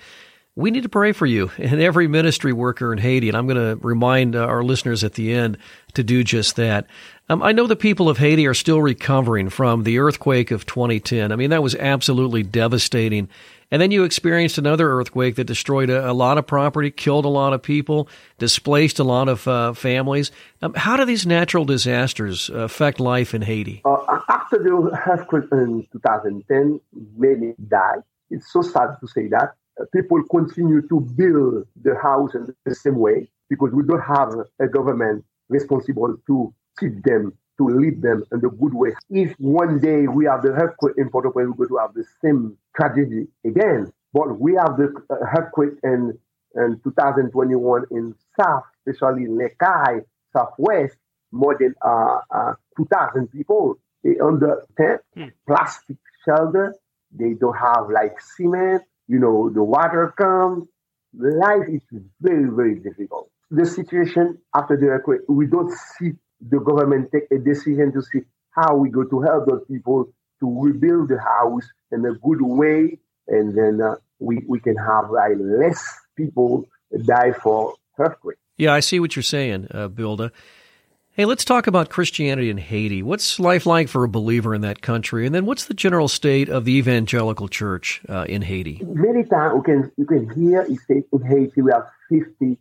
we 0.59 0.71
need 0.71 0.83
to 0.83 0.89
pray 0.89 1.13
for 1.13 1.25
you 1.25 1.49
and 1.57 1.79
every 1.81 2.07
ministry 2.07 2.51
worker 2.51 2.91
in 2.91 2.99
Haiti. 2.99 3.29
And 3.29 3.37
I'm 3.37 3.47
going 3.47 3.77
to 3.77 3.81
remind 3.81 4.35
uh, 4.35 4.39
our 4.39 4.61
listeners 4.61 5.05
at 5.05 5.13
the 5.13 5.33
end 5.33 5.57
to 5.93 6.03
do 6.03 6.21
just 6.21 6.57
that. 6.57 6.85
Um, 7.29 7.41
I 7.41 7.53
know 7.53 7.65
the 7.65 7.77
people 7.77 8.09
of 8.09 8.17
Haiti 8.17 8.45
are 8.45 8.53
still 8.53 8.81
recovering 8.81 9.49
from 9.49 9.83
the 9.83 9.99
earthquake 9.99 10.51
of 10.51 10.65
2010. 10.65 11.31
I 11.31 11.37
mean, 11.37 11.51
that 11.51 11.63
was 11.63 11.75
absolutely 11.75 12.43
devastating. 12.43 13.29
And 13.71 13.81
then 13.81 13.91
you 13.91 14.03
experienced 14.03 14.57
another 14.57 14.91
earthquake 14.91 15.35
that 15.35 15.45
destroyed 15.45 15.89
a, 15.89 16.09
a 16.09 16.11
lot 16.11 16.37
of 16.37 16.45
property, 16.45 16.91
killed 16.91 17.23
a 17.23 17.29
lot 17.29 17.53
of 17.53 17.63
people, 17.63 18.09
displaced 18.37 18.99
a 18.99 19.05
lot 19.05 19.29
of 19.29 19.47
uh, 19.47 19.71
families. 19.73 20.29
Um, 20.61 20.73
how 20.73 20.97
do 20.97 21.05
these 21.05 21.25
natural 21.25 21.63
disasters 21.63 22.49
affect 22.49 22.99
life 22.99 23.33
in 23.33 23.43
Haiti? 23.43 23.81
Uh, 23.85 24.19
after 24.27 24.57
the 24.57 24.91
earthquake 25.07 25.45
in 25.53 25.87
2010, 25.93 26.81
many 27.15 27.53
died. 27.65 28.03
It's 28.29 28.51
so 28.51 28.61
sad 28.61 28.97
to 28.99 29.07
say 29.07 29.27
that 29.29 29.55
people 29.93 30.21
continue 30.29 30.81
to 30.87 30.99
build 30.99 31.67
the 31.81 31.95
house 32.01 32.35
in 32.35 32.53
the 32.65 32.75
same 32.75 32.97
way 32.97 33.29
because 33.49 33.71
we 33.73 33.83
don't 33.83 34.01
have 34.01 34.33
a 34.59 34.67
government 34.67 35.25
responsible 35.49 36.15
to 36.27 36.53
keep 36.79 37.03
them, 37.03 37.33
to 37.57 37.67
lead 37.67 38.01
them 38.01 38.23
in 38.31 38.39
the 38.39 38.49
good 38.49 38.73
way. 38.73 38.91
If 39.09 39.33
one 39.39 39.79
day 39.79 40.07
we 40.07 40.25
have 40.25 40.43
the 40.43 40.49
earthquake 40.49 40.95
in 40.97 41.09
Port-au-Prince, 41.09 41.55
we're 41.57 41.67
going 41.67 41.81
to 41.81 41.87
have 41.87 41.93
the 41.93 42.05
same 42.23 42.57
tragedy 42.75 43.27
again. 43.45 43.91
But 44.13 44.39
we 44.39 44.53
have 44.55 44.77
the 44.77 44.93
uh, 45.09 45.15
earthquake 45.37 45.73
in, 45.83 46.17
in 46.55 46.79
2021 46.83 47.85
in 47.91 48.15
South, 48.39 48.63
especially 48.87 49.23
in 49.23 49.37
Cayes, 49.37 50.03
Southwest, 50.35 50.95
more 51.31 51.55
than 51.59 51.75
uh, 51.85 52.19
uh, 52.31 52.53
2,000 52.77 53.27
people 53.31 53.77
under 54.23 54.63
tent, 54.77 55.01
hmm. 55.13 55.25
plastic 55.47 55.97
shelter. 56.25 56.75
They 57.11 57.33
don't 57.33 57.57
have 57.57 57.89
like 57.91 58.19
cement 58.21 58.83
you 59.09 59.19
know, 59.19 59.49
the 59.49 59.63
water 59.63 60.13
comes. 60.15 60.67
Life 61.17 61.67
is 61.67 61.81
very, 62.21 62.49
very 62.49 62.75
difficult. 62.75 63.31
The 63.51 63.65
situation 63.65 64.37
after 64.55 64.77
the 64.77 64.85
earthquake, 64.85 65.21
we 65.27 65.47
don't 65.47 65.73
see 65.97 66.11
the 66.39 66.59
government 66.59 67.09
take 67.11 67.29
a 67.31 67.39
decision 67.39 67.91
to 67.93 68.01
see 68.03 68.21
how 68.51 68.75
we 68.75 68.89
go 68.89 69.03
to 69.03 69.21
help 69.21 69.47
those 69.47 69.65
people 69.67 70.13
to 70.39 70.61
rebuild 70.61 71.09
the 71.09 71.19
house 71.19 71.67
in 71.91 72.05
a 72.05 72.13
good 72.13 72.41
way, 72.41 72.99
and 73.27 73.57
then 73.57 73.81
uh, 73.81 73.95
we, 74.19 74.43
we 74.47 74.59
can 74.59 74.77
have 74.77 75.09
like 75.09 75.33
less 75.39 75.83
people 76.15 76.65
die 77.05 77.33
for 77.33 77.73
earthquake. 77.97 78.37
Yeah, 78.57 78.73
I 78.73 78.79
see 78.81 78.99
what 78.99 79.15
you're 79.15 79.23
saying, 79.23 79.67
uh. 79.71 79.89
Hey, 81.19 81.25
let's 81.25 81.43
talk 81.43 81.67
about 81.67 81.89
Christianity 81.89 82.49
in 82.49 82.57
Haiti. 82.57 83.03
What's 83.03 83.41
life 83.41 83.65
like 83.65 83.89
for 83.89 84.05
a 84.05 84.07
believer 84.07 84.55
in 84.55 84.61
that 84.61 84.81
country? 84.81 85.25
And 85.25 85.35
then 85.35 85.45
what's 85.45 85.65
the 85.65 85.73
general 85.73 86.07
state 86.07 86.47
of 86.47 86.63
the 86.63 86.77
evangelical 86.77 87.49
church 87.49 88.01
uh, 88.07 88.23
in 88.29 88.41
Haiti? 88.41 88.81
Many 88.87 89.25
times 89.25 89.51
you 89.53 89.61
can, 89.61 89.91
you 89.97 90.05
can 90.05 90.29
hear 90.29 90.61
it 90.61 90.79
say 90.87 91.03
in 91.11 91.21
Haiti 91.21 91.61
we 91.61 91.73
have 91.73 91.87
50% 92.09 92.57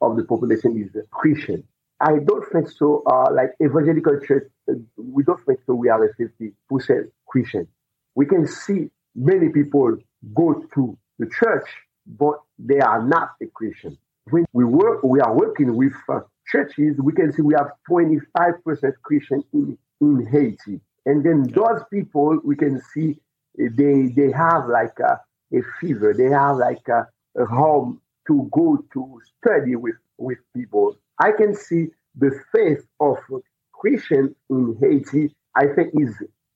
of 0.00 0.16
the 0.16 0.24
population 0.24 0.80
is 0.80 0.96
Christian. 1.10 1.62
I 2.00 2.20
don't 2.24 2.50
think 2.50 2.70
so. 2.70 3.02
Uh, 3.04 3.30
like 3.30 3.50
evangelical 3.62 4.18
church, 4.18 4.50
uh, 4.66 4.76
we 4.96 5.22
don't 5.22 5.44
think 5.44 5.58
so. 5.66 5.74
We 5.74 5.90
are 5.90 6.02
a 6.02 6.14
50% 6.14 7.10
Christian. 7.26 7.68
We 8.14 8.24
can 8.24 8.46
see 8.46 8.88
many 9.14 9.50
people 9.50 9.98
go 10.32 10.64
to 10.74 10.96
the 11.18 11.26
church, 11.26 11.68
but 12.06 12.36
they 12.58 12.80
are 12.80 13.06
not 13.06 13.32
a 13.42 13.46
Christian. 13.48 13.98
When 14.30 14.46
we 14.54 14.64
work, 14.64 15.02
we 15.02 15.20
are 15.20 15.34
working 15.36 15.76
with 15.76 15.92
uh, 16.08 16.20
churches. 16.50 16.96
We 16.98 17.12
can 17.12 17.32
see 17.32 17.42
we 17.42 17.54
have 17.54 17.70
25% 17.90 18.92
Christian 19.02 19.42
in, 19.52 19.78
in 20.00 20.26
Haiti, 20.26 20.80
and 21.06 21.24
then 21.24 21.44
those 21.54 21.82
people 21.90 22.38
we 22.44 22.56
can 22.56 22.80
see 22.92 23.18
they 23.56 24.12
they 24.16 24.30
have 24.32 24.68
like 24.68 24.98
a, 25.00 25.20
a 25.56 25.62
fever. 25.80 26.12
They 26.12 26.30
have 26.30 26.56
like 26.56 26.86
a, 26.88 27.06
a 27.40 27.44
home 27.46 28.00
to 28.26 28.48
go 28.52 28.84
to 28.92 29.20
study 29.38 29.76
with 29.76 29.96
with 30.18 30.38
people. 30.54 30.96
I 31.18 31.32
can 31.32 31.54
see 31.54 31.88
the 32.16 32.38
faith 32.52 32.84
of 33.00 33.18
Christian 33.72 34.34
in 34.50 34.76
Haiti. 34.80 35.34
I 35.56 35.66
think 35.74 35.90
is 35.94 36.14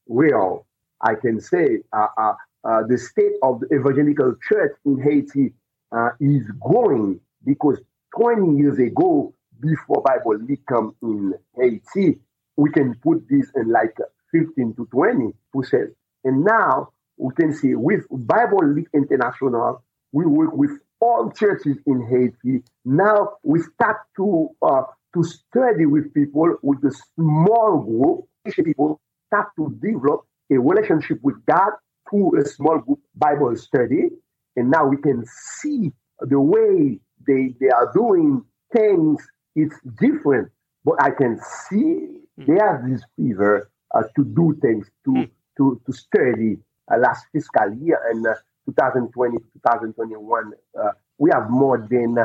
real. 0.09 0.66
I 1.00 1.14
can 1.14 1.40
say 1.40 1.83
uh, 1.92 2.09
uh, 2.16 2.33
uh, 2.64 2.83
the 2.88 2.99
state 2.99 3.35
of 3.42 3.61
the 3.61 3.76
evangelical 3.76 4.35
church 4.49 4.73
in 4.85 5.00
Haiti 5.00 5.54
uh, 5.92 6.11
is 6.21 6.42
growing 6.61 7.21
because 7.45 7.78
20 8.16 8.59
years 8.59 8.78
ago, 8.78 9.33
before 9.61 10.03
Bible 10.03 10.38
League 10.38 10.65
come 10.67 10.95
in 11.03 11.35
Haiti, 11.57 12.19
we 12.57 12.71
can 12.71 12.95
put 13.03 13.25
this 13.29 13.50
in 13.57 13.71
like 13.71 13.97
15 14.33 14.75
to 14.77 14.87
20 14.87 15.33
percent. 15.53 15.91
And 16.25 16.45
now 16.45 16.93
we 17.17 17.33
can 17.35 17.53
see 17.55 17.75
with 17.75 18.05
Bible 18.11 18.67
League 18.75 18.88
International, 18.95 19.83
we 20.12 20.27
work 20.27 20.53
with 20.55 20.71
all 21.00 21.31
churches 21.31 21.77
in 21.87 22.07
Haiti. 22.09 22.62
Now 22.85 23.35
we 23.43 23.61
start 23.61 23.99
to 24.17 24.49
uh, 24.62 24.83
to 25.15 25.23
study 25.23 25.87
with 25.87 26.12
people 26.15 26.57
with 26.62 26.85
a 26.85 26.95
small 27.15 27.79
group. 27.79 28.25
People 28.65 29.00
start 29.27 29.49
to 29.57 29.77
develop 29.81 30.23
a 30.50 30.59
relationship 30.59 31.19
with 31.23 31.37
God 31.47 31.73
through 32.09 32.41
a 32.41 32.45
small 32.45 32.79
group 32.79 33.00
Bible 33.15 33.55
study. 33.57 34.11
And 34.57 34.71
now 34.71 34.87
we 34.87 34.97
can 34.97 35.25
see 35.27 35.93
the 36.21 36.41
way 36.41 36.99
they, 37.27 37.55
they 37.61 37.69
are 37.69 37.93
doing 37.93 38.43
things. 38.73 39.25
It's 39.62 39.79
different, 40.00 40.50
but 40.85 41.03
I 41.03 41.11
can 41.11 41.41
see 41.69 42.21
mm. 42.38 42.47
they 42.47 42.59
have 42.65 42.88
this 42.88 43.03
fever 43.17 43.71
uh, 43.95 44.03
to 44.15 44.25
do 44.25 44.57
things, 44.62 44.87
to, 45.05 45.11
mm. 45.11 45.31
to, 45.57 45.81
to 45.85 45.93
study. 45.93 46.59
Uh, 46.91 46.99
last 46.99 47.27
fiscal 47.33 47.71
year 47.83 48.00
and 48.11 48.27
uh, 48.27 48.35
2020 48.65 49.37
2021, 49.38 50.53
uh, 50.81 50.91
we 51.19 51.31
have 51.33 51.50
more 51.50 51.87
than 51.91 52.17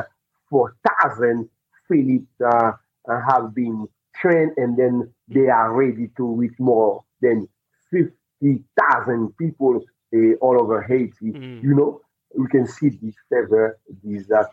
4,000 0.48 1.48
Philips 1.88 2.26
uh, 2.40 2.72
uh, 3.08 3.20
have 3.28 3.54
been 3.54 3.86
trained 4.14 4.52
and 4.56 4.76
then 4.76 5.12
they 5.28 5.48
are 5.48 5.72
ready 5.72 6.08
to 6.16 6.24
reach 6.24 6.58
more 6.58 7.04
than 7.20 7.48
50,000 7.90 9.36
people 9.36 9.82
uh, 10.14 10.18
all 10.40 10.60
over 10.60 10.82
Haiti. 10.82 11.32
Mm. 11.32 11.62
You 11.62 11.74
know, 11.74 12.00
we 12.38 12.46
can 12.48 12.66
see 12.66 12.88
this 12.88 13.14
favor, 13.28 13.78
these, 14.02 14.30
uh, 14.30 14.44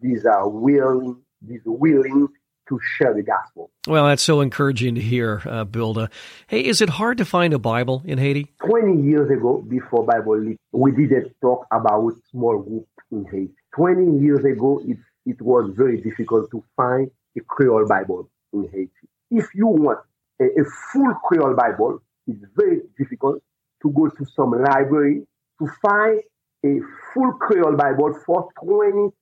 these 0.00 0.24
are 0.26 0.48
willing, 0.48 1.20
these 1.42 1.60
willing 1.64 2.28
to 2.68 2.80
share 2.96 3.12
the 3.12 3.22
gospel. 3.22 3.70
Well, 3.86 4.06
that's 4.06 4.22
so 4.22 4.40
encouraging 4.40 4.94
to 4.94 5.00
hear, 5.00 5.42
uh, 5.44 5.64
Bilda. 5.64 6.08
Hey, 6.46 6.60
is 6.60 6.80
it 6.80 6.88
hard 6.88 7.18
to 7.18 7.24
find 7.24 7.52
a 7.52 7.58
Bible 7.58 8.02
in 8.04 8.16
Haiti? 8.18 8.52
20 8.64 9.02
years 9.02 9.30
ago, 9.30 9.64
before 9.68 10.06
Bible 10.06 10.38
League, 10.38 10.58
we 10.72 10.92
didn't 10.92 11.34
talk 11.42 11.66
about 11.72 12.12
small 12.30 12.58
group 12.62 12.86
in 13.10 13.24
Haiti. 13.24 13.54
20 13.74 14.20
years 14.20 14.44
ago, 14.44 14.80
it, 14.86 14.98
it 15.26 15.42
was 15.42 15.72
very 15.76 16.00
difficult 16.00 16.50
to 16.52 16.62
find 16.76 17.10
a 17.36 17.40
Creole 17.40 17.86
Bible 17.86 18.30
in 18.52 18.68
Haiti. 18.72 18.90
If 19.30 19.46
you 19.54 19.66
want 19.66 19.98
a, 20.40 20.44
a 20.44 20.64
full 20.92 21.12
Creole 21.24 21.54
Bible, 21.54 22.02
it's 22.26 22.44
very 22.56 22.82
difficult 22.96 23.42
to 23.82 23.90
go 23.90 24.08
to 24.08 24.24
some 24.36 24.50
library 24.50 25.26
to 25.58 25.68
find 25.82 26.20
a 26.64 26.80
full 27.12 27.32
Creole 27.32 27.76
Bible 27.76 28.14
for 28.24 28.48
$25. 28.62 29.12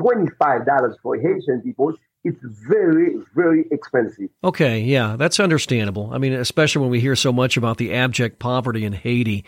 $25 0.00 0.96
for 1.02 1.16
Haitian 1.16 1.62
people 1.62 1.94
it's 2.26 2.42
very, 2.42 3.14
very 3.36 3.66
expensive. 3.70 4.30
Okay, 4.42 4.80
yeah, 4.80 5.14
that's 5.16 5.38
understandable. 5.38 6.10
I 6.12 6.18
mean, 6.18 6.32
especially 6.32 6.82
when 6.82 6.90
we 6.90 6.98
hear 6.98 7.14
so 7.14 7.32
much 7.32 7.56
about 7.56 7.76
the 7.76 7.94
abject 7.94 8.40
poverty 8.40 8.84
in 8.84 8.94
Haiti. 8.94 9.44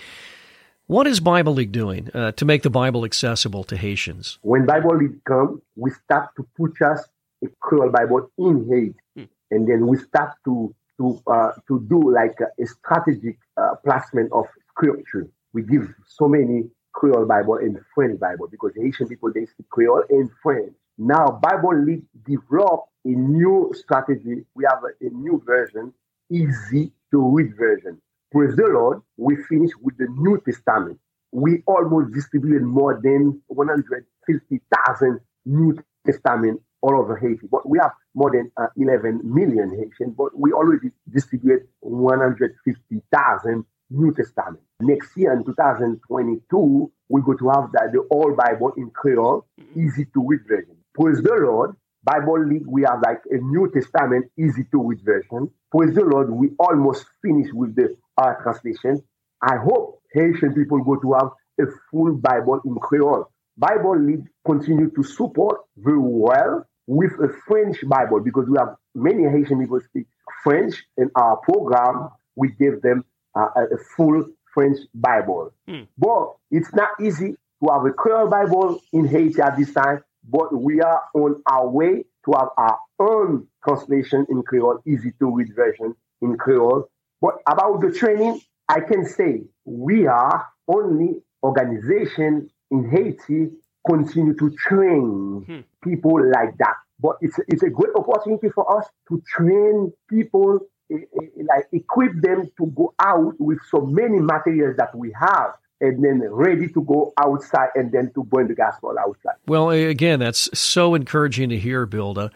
What 0.87 1.09
is 1.09 1.19
Bible 1.19 1.55
League 1.55 1.73
doing 1.73 2.09
uh, 2.14 2.33
to 2.33 2.45
make 2.45 2.62
the 2.62 2.71
Bible 2.71 3.05
accessible 3.05 3.64
to 3.64 3.76
Haitians? 3.76 4.38
When 4.43 4.64
Bible 4.64 4.97
League 4.97 5.25
come, 5.25 5.61
we 5.75 5.90
start 5.90 6.31
to 6.37 6.47
purchase 6.55 7.05
a 7.45 7.49
Creole 7.61 7.90
Bible 7.90 8.31
in 8.38 8.69
Haiti, 8.71 8.95
hmm. 9.17 9.25
and 9.50 9.69
then 9.69 9.88
we 9.88 9.99
start 9.99 10.35
to 10.45 10.73
to 10.99 11.21
uh, 11.26 11.52
to 11.67 11.85
do 11.88 12.14
like 12.14 12.37
a, 12.40 12.62
a 12.62 12.67
strategic 12.67 13.38
uh, 13.57 13.75
placement 13.85 14.33
of 14.33 14.47
scripture. 14.71 15.28
We 15.52 15.62
give 15.62 15.93
so 16.07 16.28
many 16.28 16.71
Creole 16.99 17.26
Bible 17.26 17.55
and 17.59 17.78
French 17.95 18.19
Bible 18.19 18.49
because 18.50 18.73
Haitian 18.75 19.07
people 19.09 19.33
they 19.33 19.47
speak 19.47 19.69
Creole 19.71 20.02
and 20.11 20.28
French. 20.43 20.73
Now 20.99 21.38
Bible 21.40 21.81
League 21.85 22.02
developed 22.26 22.88
a 23.05 23.11
new 23.11 23.73
strategy. 23.73 24.45
We 24.57 24.64
have 24.69 24.83
a, 24.83 25.07
a 25.07 25.11
new 25.11 25.40
version, 25.47 25.95
easy 26.28 26.90
to 27.12 27.35
read 27.37 27.57
version. 27.57 28.02
Praise 28.33 28.57
the 28.57 28.64
Lord. 28.67 29.00
We 29.17 29.37
finished 29.49 29.75
with 29.81 29.97
the 29.97 30.09
New 30.09 30.43
Testament. 30.45 30.99
We 31.31 31.62
almost 31.69 32.12
distributed 32.12 32.62
more 32.64 33.00
than 33.00 33.40
150,000 33.47 35.21
New 35.47 35.78
Testament 36.05 36.61
all 36.83 36.99
over 36.99 37.17
Haiti. 37.17 37.47
But 37.49 37.69
we 37.69 37.78
have 37.81 37.93
more 38.14 38.33
than 38.33 38.50
uh, 38.57 38.67
11 38.76 39.21
million 39.23 39.71
Haitians, 39.71 40.17
but 40.19 40.37
we 40.37 40.52
already 40.52 40.90
distributed 41.09 41.69
150,000 41.81 43.64
New 43.90 44.14
Testament. 44.14 44.64
Next 44.80 45.16
year 45.16 45.32
in 45.32 45.44
2022, 45.44 46.92
we're 47.08 47.20
going 47.23 47.38
to 47.38 47.49
have 47.49 47.73
that 47.73 47.90
the 47.92 48.06
whole 48.12 48.32
Bible 48.37 48.73
in 48.76 48.90
Creole, 48.90 49.44
easy 49.75 50.04
to 50.14 50.25
read 50.25 50.40
version. 50.47 50.76
Praise 50.94 51.20
the 51.20 51.35
Lord. 51.35 51.75
Bible 52.04 52.47
League, 52.47 52.66
we 52.66 52.82
have 52.82 53.02
like 53.02 53.20
a 53.30 53.38
New 53.38 53.68
Testament, 53.73 54.30
easy 54.38 54.64
to 54.70 54.80
read 54.80 55.00
version. 55.04 55.50
Praise 55.76 55.97
the 55.97 56.04
Lord, 56.04 56.30
we 56.30 56.50
almost 56.61 57.06
finished 57.23 57.52
with 57.52 57.75
the 57.75 57.97
our 58.18 58.40
translation. 58.42 59.02
I 59.42 59.56
hope 59.56 60.00
Haitian 60.12 60.54
people 60.54 60.82
go 60.85 60.97
to 60.97 61.12
have 61.14 61.30
a 61.61 61.70
full 61.90 62.14
Bible 62.14 62.61
in 62.64 62.76
Creole. 62.76 63.28
Bible 63.56 63.99
League 63.99 64.26
continue 64.47 64.90
to 64.90 65.02
support 65.02 65.61
very 65.76 65.99
well 65.99 66.64
with 66.87 67.12
a 67.20 67.28
French 67.49 67.78
Bible 67.88 68.20
because 68.20 68.49
we 68.49 68.56
have 68.58 68.76
many 68.94 69.25
Haitian 69.25 69.61
people 69.61 69.80
speak 69.80 70.06
French 70.44 70.85
in 70.97 71.11
our 71.16 71.37
program. 71.38 72.11
We 72.37 72.52
give 72.61 72.80
them 72.82 73.04
uh, 73.35 73.49
a 73.56 73.76
full 73.97 74.25
French 74.55 74.78
Bible. 74.95 75.52
Mm. 75.69 75.87
But 75.97 76.35
it's 76.50 76.73
not 76.75 76.90
easy 77.00 77.37
to 77.62 77.73
have 77.73 77.85
a 77.85 77.90
Creole 77.90 78.28
Bible 78.28 78.81
in 78.93 79.07
Haiti 79.07 79.40
at 79.40 79.57
this 79.57 79.73
time, 79.73 80.02
but 80.28 80.55
we 80.55 80.81
are 80.81 81.02
on 81.14 81.43
our 81.50 81.69
way 81.69 82.05
to 82.25 82.33
have 82.38 82.49
our 82.57 82.78
own 83.00 83.47
translation 83.64 84.26
in 84.28 84.43
Creole, 84.43 84.81
easy 84.87 85.12
to 85.19 85.35
read 85.35 85.55
version 85.55 85.95
in 86.23 86.37
Creole. 86.37 86.88
But 87.21 87.35
about 87.47 87.81
the 87.81 87.93
training, 87.93 88.40
I 88.69 88.81
can 88.81 89.07
say 89.07 89.43
we 89.64 90.07
are 90.07 90.47
only 90.69 91.23
organization 91.43 92.50
in 92.71 92.90
Haiti 92.90 93.50
continue 93.88 94.35
to 94.35 94.50
train 94.50 95.45
hmm. 95.47 95.61
people 95.83 96.21
like 96.31 96.57
that. 96.59 96.75
But 97.00 97.17
it's, 97.21 97.38
it's 97.49 97.62
a 97.62 97.71
great 97.71 97.95
opportunity 97.95 98.49
for 98.50 98.78
us 98.78 98.87
to 99.09 99.23
train 99.26 99.93
people 100.11 100.61
Eh, 100.90 100.97
eh, 100.97 101.42
like 101.49 101.68
equip 101.73 102.12
them 102.23 102.50
to 102.57 102.66
go 102.75 102.95
out 102.99 103.35
with 103.38 103.59
so 103.71 103.80
many 103.80 104.21
materials 104.21 104.76
that 104.78 104.95
we 104.95 105.12
have 105.18 105.52
and 105.80 106.02
then 106.02 106.23
ready 106.30 106.68
to 106.68 106.83
go 106.83 107.12
outside 107.18 107.68
and 107.75 107.92
then 107.92 108.11
to 108.14 108.25
bring 108.25 108.49
the 108.49 108.54
gospel 108.54 108.95
outside. 108.99 109.35
Well, 109.47 109.71
again, 109.71 110.18
that's 110.18 110.49
so 110.59 110.95
encouraging 110.95 111.50
to 111.50 111.59
hear, 111.59 111.87
Bilda. 111.87 112.30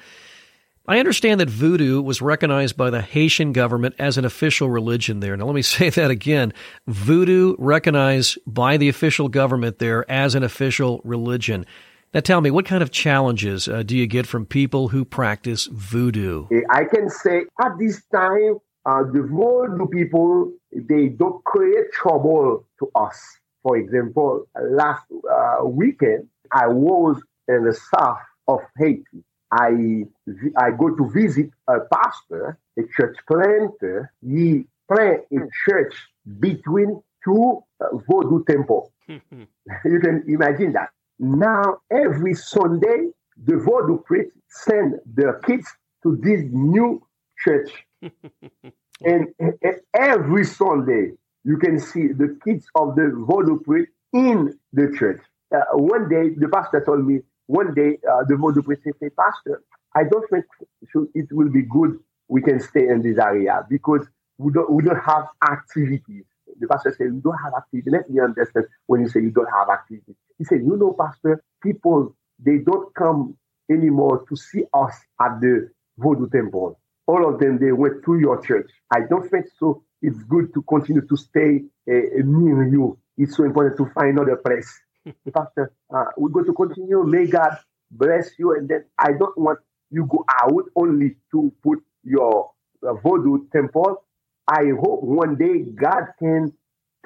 I 0.87 0.99
understand 0.99 1.41
that 1.41 1.49
voodoo 1.49 2.03
was 2.03 2.21
recognized 2.21 2.77
by 2.77 2.91
the 2.91 3.01
Haitian 3.01 3.53
government 3.53 3.95
as 3.99 4.19
an 4.19 4.25
official 4.25 4.69
religion 4.69 5.21
there. 5.21 5.37
Now, 5.37 5.47
let 5.47 5.55
me 5.55 5.63
say 5.63 5.91
that 5.91 6.11
again. 6.11 6.53
Voodoo 6.87 7.57
recognized 7.59 8.39
by 8.47 8.77
the 8.77 8.89
official 8.89 9.29
government 9.29 9.79
there 9.79 10.09
as 10.11 10.35
an 10.35 10.43
official 10.43 11.01
religion. 11.05 11.65
Now, 12.15 12.21
tell 12.21 12.43
me, 12.43 12.51
what 12.51 12.67
kind 12.67 12.83
of 12.83 12.91
challenges 12.91 13.69
uh, 13.69 13.83
do 13.83 13.97
you 13.97 14.07
get 14.07 14.27
from 14.27 14.45
people 14.45 14.89
who 14.89 15.03
practice 15.03 15.65
voodoo? 15.65 16.47
I 16.69 16.85
can 16.85 17.09
say 17.09 17.45
at 17.59 17.79
this 17.79 18.03
time, 18.15 18.59
uh, 18.85 19.05
the 19.05 19.23
voodoo 19.23 19.87
people, 19.87 20.53
they 20.73 21.09
don't 21.09 21.43
create 21.45 21.91
trouble 21.91 22.67
to 22.81 22.91
us. 22.95 23.19
For 23.63 23.79
example, 23.79 24.47
last 24.61 25.05
uh, 25.11 25.65
weekend, 25.65 26.29
I 26.53 26.67
was 26.67 27.23
in 27.49 27.65
the 27.65 27.73
south 27.73 28.19
of 28.47 28.61
Haiti. 28.77 29.25
I, 29.51 30.05
I 30.59 30.71
go 30.73 30.95
to 30.95 31.11
visit 31.15 31.51
a 31.67 31.81
pastor, 31.81 32.59
a 32.79 32.83
church 32.95 33.17
planter. 33.27 34.13
He 34.21 34.67
plant 34.87 35.23
a 35.33 35.49
church 35.65 35.95
between 36.41 37.03
two 37.25 37.63
uh, 37.81 37.97
Vodou 38.07 38.47
temples. 38.47 38.91
you 39.09 40.01
can 40.01 40.25
imagine 40.29 40.73
that. 40.73 40.91
Now, 41.19 41.79
every 41.91 42.35
Sunday, 42.35 43.11
the 43.45 43.55
Vodou 43.55 44.05
priests 44.05 44.33
send 44.49 44.95
their 45.07 45.35
kids 45.41 45.67
to 46.03 46.17
this 46.17 46.43
new 46.51 47.07
church. 47.39 47.71
and, 49.05 49.29
and, 49.39 49.55
every 49.95 50.45
Sunday, 50.45 51.13
you 51.45 51.57
can 51.59 51.79
see 51.79 52.09
the 52.09 52.39
kids 52.45 52.67
of 52.75 52.95
the 52.97 53.13
Vodou 53.29 53.63
priest 53.63 53.91
in 54.13 54.59
the 54.73 54.95
church. 54.99 55.21
Uh, 55.55 55.61
one 55.75 56.09
day, 56.09 56.31
the 56.37 56.49
pastor 56.49 56.83
told 56.85 57.07
me, 57.07 57.21
one 57.47 57.75
day, 57.75 57.99
uh, 58.11 58.25
the 58.29 58.35
Vodou 58.35 58.65
priest 58.65 58.83
said, 58.85 59.11
Pastor, 59.17 59.63
I 59.95 60.05
don't 60.05 60.29
think 60.31 60.45
it 61.15 61.29
will 61.33 61.51
be 61.51 61.63
good 61.63 61.99
we 62.29 62.41
can 62.41 62.61
stay 62.61 62.89
in 62.89 63.03
this 63.03 63.19
area 63.19 63.65
because 63.69 64.07
we 64.39 64.53
don't, 64.53 64.71
we 64.71 64.83
don't 64.83 65.03
have 65.05 65.27
activities. 65.51 66.25
The 66.63 66.69
pastor 66.69 66.95
said, 66.97 67.07
you 67.07 67.23
don't 67.25 67.39
have 67.45 67.55
activity. 67.55 67.91
Let 67.91 68.11
me 68.11 68.21
understand 68.21 68.67
when 68.87 69.03
you 69.03 69.09
say 69.09 69.21
you 69.21 69.33
don't 69.33 69.51
have 69.55 69.69
activity. 69.71 70.17
He 70.39 70.45
said, 70.45 70.63
You 70.65 70.77
know, 70.77 70.97
Pastor, 70.99 71.45
people, 71.63 72.17
they 72.41 72.59
don't 72.59 72.95
come 72.95 73.37
anymore 73.71 74.25
to 74.29 74.37
see 74.37 74.65
us 74.75 74.95
at 75.21 75.41
the 75.41 75.71
Vodou 76.01 76.33
temple. 76.33 76.81
All 77.09 77.29
of 77.29 77.41
them, 77.41 77.59
they 77.61 77.73
went 77.73 78.05
to 78.07 78.19
your 78.19 78.43
church. 78.43 78.71
I 78.95 79.01
don't 79.11 79.29
think 79.31 79.47
so. 79.59 79.85
It's 80.03 80.23
good 80.25 80.55
to 80.55 80.63
continue 80.63 81.03
to 81.07 81.17
stay 81.19 81.63
uh, 81.91 81.95
near 82.25 82.69
you. 82.69 82.99
It's 83.19 83.37
so 83.37 83.45
important 83.45 83.79
to 83.79 83.87
find 83.95 84.19
another 84.19 84.37
place. 84.37 84.71
Pastor, 85.35 85.73
uh, 85.95 86.07
we're 86.17 86.31
going 86.31 86.47
to 86.47 86.55
continue. 86.55 87.05
May 87.05 87.27
God 87.29 87.59
bless 87.91 88.31
you. 88.39 88.55
And 88.57 88.69
then 88.69 88.85
I 88.99 89.13
don't 89.19 89.39
want 89.39 89.61
you 89.91 90.07
go 90.07 90.25
out 90.43 90.65
only 90.77 91.17
to 91.33 91.53
put 91.63 91.81
your 92.05 92.51
uh, 92.87 92.95
Vodou 93.05 93.51
temple. 93.53 94.05
I 94.49 94.71
hope 94.81 95.03
one 95.03 95.37
day 95.37 95.61
God 95.75 96.07
can 96.19 96.53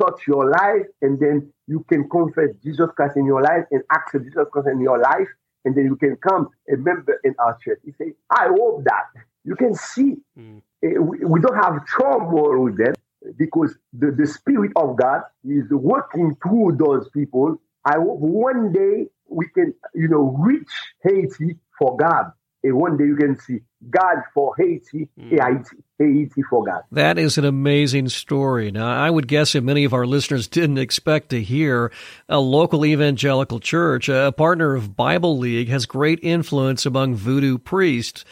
touch 0.00 0.26
your 0.26 0.50
life 0.50 0.86
and 1.02 1.18
then 1.18 1.52
you 1.66 1.84
can 1.88 2.08
confess 2.08 2.50
Jesus 2.62 2.88
Christ 2.96 3.16
in 3.16 3.26
your 3.26 3.42
life 3.42 3.64
and 3.70 3.82
accept 3.92 4.24
Jesus 4.24 4.46
Christ 4.52 4.68
in 4.72 4.80
your 4.80 4.98
life. 4.98 5.28
And 5.64 5.74
then 5.74 5.84
you 5.84 5.96
can 5.96 6.16
come 6.16 6.48
a 6.72 6.76
member 6.76 7.20
in 7.24 7.34
our 7.38 7.58
church. 7.62 7.80
He 7.84 7.92
say, 7.98 8.12
I 8.30 8.48
hope 8.48 8.84
that. 8.84 9.06
You 9.44 9.56
can 9.56 9.74
see 9.74 10.16
mm. 10.38 10.58
uh, 10.58 11.02
we, 11.02 11.18
we, 11.24 11.40
don't 11.40 11.56
have 11.56 11.84
trouble 11.86 12.64
with 12.64 12.78
them 12.78 12.94
because 13.36 13.76
the, 13.92 14.12
the 14.12 14.26
Spirit 14.26 14.72
of 14.76 14.96
God 14.96 15.22
is 15.44 15.68
working 15.70 16.36
through 16.42 16.76
those 16.78 17.08
people. 17.10 17.60
I 17.84 17.94
hope 17.96 18.18
one 18.18 18.72
day 18.72 19.06
we 19.28 19.48
can, 19.48 19.74
you 19.94 20.08
know, 20.08 20.36
reach 20.38 20.70
Haiti 21.02 21.56
for 21.78 21.96
God 21.96 22.32
and 22.62 22.74
one 22.74 22.96
day 22.96 23.04
you 23.04 23.16
can 23.16 23.38
see 23.38 23.60
God 23.90 24.22
for 24.34 24.54
Haiti, 24.56 25.08
mm. 25.18 25.30
Haiti, 25.30 25.76
Haiti 25.98 26.42
for 26.48 26.64
God. 26.64 26.82
That 26.92 27.18
is 27.18 27.38
an 27.38 27.44
amazing 27.44 28.08
story. 28.08 28.70
Now, 28.70 28.88
I 28.88 29.10
would 29.10 29.28
guess 29.28 29.52
that 29.52 29.62
many 29.62 29.84
of 29.84 29.94
our 29.94 30.06
listeners 30.06 30.48
didn't 30.48 30.78
expect 30.78 31.30
to 31.30 31.42
hear 31.42 31.92
a 32.28 32.38
local 32.38 32.84
evangelical 32.84 33.60
church, 33.60 34.08
a 34.08 34.32
partner 34.36 34.74
of 34.74 34.96
Bible 34.96 35.38
League, 35.38 35.68
has 35.68 35.86
great 35.86 36.20
influence 36.22 36.86
among 36.86 37.14
voodoo 37.14 37.58
priests. 37.58 38.24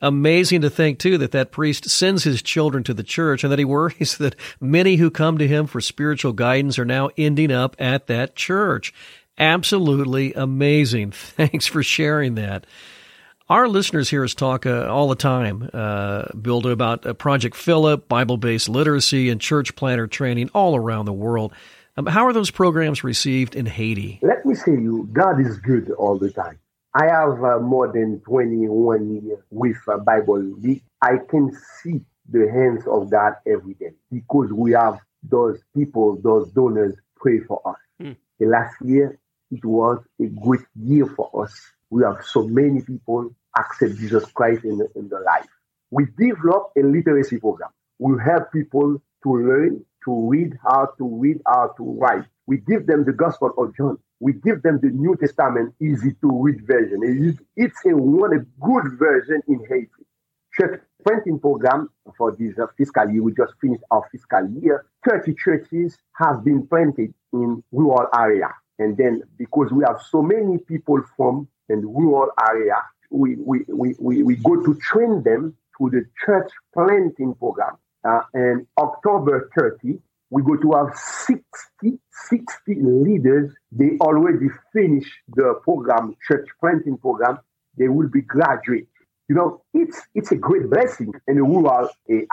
Amazing 0.00 0.62
to 0.62 0.70
think, 0.70 0.98
too, 0.98 1.16
that 1.18 1.30
that 1.30 1.52
priest 1.52 1.88
sends 1.88 2.24
his 2.24 2.42
children 2.42 2.82
to 2.84 2.94
the 2.94 3.04
church 3.04 3.44
and 3.44 3.52
that 3.52 3.60
he 3.60 3.64
worries 3.64 4.16
that 4.18 4.34
many 4.60 4.96
who 4.96 5.10
come 5.10 5.38
to 5.38 5.46
him 5.46 5.66
for 5.66 5.80
spiritual 5.80 6.32
guidance 6.32 6.78
are 6.78 6.84
now 6.84 7.10
ending 7.16 7.52
up 7.52 7.76
at 7.78 8.08
that 8.08 8.34
church. 8.34 8.92
Absolutely 9.38 10.34
amazing. 10.34 11.10
Thanks 11.12 11.66
for 11.66 11.82
sharing 11.82 12.34
that. 12.34 12.66
Our 13.48 13.68
listeners 13.68 14.08
hear 14.08 14.22
us 14.24 14.34
talk 14.34 14.66
uh, 14.66 14.86
all 14.86 15.08
the 15.08 15.16
time, 15.16 15.68
uh, 15.74 16.26
Bilda, 16.26 16.70
about 16.70 17.04
uh, 17.04 17.12
Project 17.12 17.56
Philip, 17.56 18.08
Bible 18.08 18.36
based 18.36 18.68
literacy, 18.68 19.30
and 19.30 19.40
church 19.40 19.74
planter 19.74 20.06
training 20.06 20.50
all 20.54 20.76
around 20.76 21.06
the 21.06 21.12
world. 21.12 21.52
Um, 21.96 22.06
how 22.06 22.26
are 22.26 22.32
those 22.32 22.50
programs 22.50 23.02
received 23.02 23.56
in 23.56 23.66
Haiti? 23.66 24.20
Let 24.22 24.46
me 24.46 24.54
say 24.54 24.72
you, 24.72 25.08
God 25.12 25.40
is 25.40 25.58
good 25.58 25.90
all 25.90 26.18
the 26.18 26.30
time. 26.30 26.58
I 26.94 27.06
have 27.06 27.42
uh, 27.42 27.58
more 27.58 27.90
than 27.92 28.20
21 28.20 29.22
years 29.22 29.38
with 29.50 29.76
uh, 29.88 29.98
Bible 29.98 30.38
League. 30.40 30.84
I 31.00 31.16
can 31.28 31.50
see 31.82 32.00
the 32.30 32.48
hands 32.50 32.86
of 32.86 33.10
God 33.10 33.34
every 33.46 33.74
day 33.74 33.92
because 34.10 34.52
we 34.52 34.72
have 34.72 35.00
those 35.22 35.58
people, 35.74 36.20
those 36.22 36.50
donors 36.52 36.94
pray 37.16 37.40
for 37.40 37.60
us. 37.64 37.76
Hmm. 38.00 38.12
last 38.40 38.76
year, 38.84 39.18
it 39.50 39.64
was 39.64 40.02
a 40.20 40.26
great 40.26 40.64
year 40.80 41.06
for 41.06 41.44
us. 41.44 41.54
We 41.92 42.02
have 42.04 42.24
so 42.24 42.48
many 42.48 42.80
people 42.80 43.34
accept 43.54 43.98
Jesus 43.98 44.24
Christ 44.32 44.64
in, 44.64 44.80
in 44.96 45.10
their 45.10 45.20
life. 45.20 45.46
We 45.90 46.06
develop 46.16 46.72
a 46.74 46.80
literacy 46.80 47.38
program. 47.38 47.68
We 47.98 48.14
help 48.24 48.50
people 48.50 49.02
to 49.24 49.30
learn 49.30 49.84
to 50.06 50.28
read 50.30 50.58
how 50.66 50.88
to 50.96 51.06
read, 51.06 51.42
how 51.46 51.74
to 51.76 51.84
write. 52.00 52.24
We 52.46 52.56
give 52.66 52.86
them 52.86 53.04
the 53.04 53.12
Gospel 53.12 53.52
of 53.58 53.76
John. 53.76 53.98
We 54.20 54.32
give 54.32 54.62
them 54.62 54.80
the 54.82 54.88
New 54.88 55.16
Testament 55.16 55.74
easy 55.82 56.16
to 56.22 56.42
read 56.42 56.66
version. 56.66 57.36
It's 57.56 57.84
a 57.84 57.94
one 57.94 58.32
a 58.32 58.40
good 58.64 58.98
version 58.98 59.42
in 59.46 59.60
Haiti. 59.68 59.90
Church 60.54 60.80
planting 61.04 61.38
program 61.38 61.90
for 62.16 62.34
this 62.38 62.54
fiscal 62.78 63.10
year. 63.10 63.22
We 63.22 63.34
just 63.34 63.52
finished 63.60 63.84
our 63.90 64.08
fiscal 64.10 64.48
year. 64.62 64.86
30 65.06 65.34
churches 65.34 65.98
have 66.14 66.42
been 66.42 66.66
planted 66.66 67.12
in 67.34 67.62
rural 67.70 68.08
area. 68.16 68.48
And 68.78 68.96
then 68.96 69.22
because 69.36 69.70
we 69.70 69.84
have 69.86 70.00
so 70.10 70.22
many 70.22 70.56
people 70.56 71.02
from 71.18 71.48
in 71.68 71.80
rural 71.80 72.30
area, 72.48 72.76
we, 73.10 73.36
we, 73.36 73.60
we, 73.68 73.94
we, 73.98 74.22
we 74.22 74.36
go 74.36 74.62
to 74.62 74.74
train 74.76 75.22
them 75.22 75.56
to 75.78 75.90
the 75.90 76.04
church 76.24 76.50
planting 76.74 77.34
program. 77.34 77.76
Uh, 78.04 78.22
and 78.34 78.66
October 78.78 79.50
30, 79.56 79.98
we 80.30 80.42
go 80.42 80.56
to 80.56 80.72
have 80.72 80.96
60, 80.96 81.98
60 82.10 82.74
leaders. 82.80 83.52
They 83.70 83.98
already 84.00 84.48
finished 84.72 85.12
the 85.28 85.60
program, 85.62 86.16
church 86.26 86.48
planting 86.58 86.96
program. 86.96 87.38
They 87.76 87.88
will 87.88 88.08
be 88.08 88.22
graduate. 88.22 88.88
You 89.28 89.36
know, 89.36 89.62
it's, 89.72 90.00
it's 90.14 90.32
a 90.32 90.36
great 90.36 90.68
blessing 90.68 91.12
in 91.28 91.36
the 91.36 91.42
rural 91.42 91.88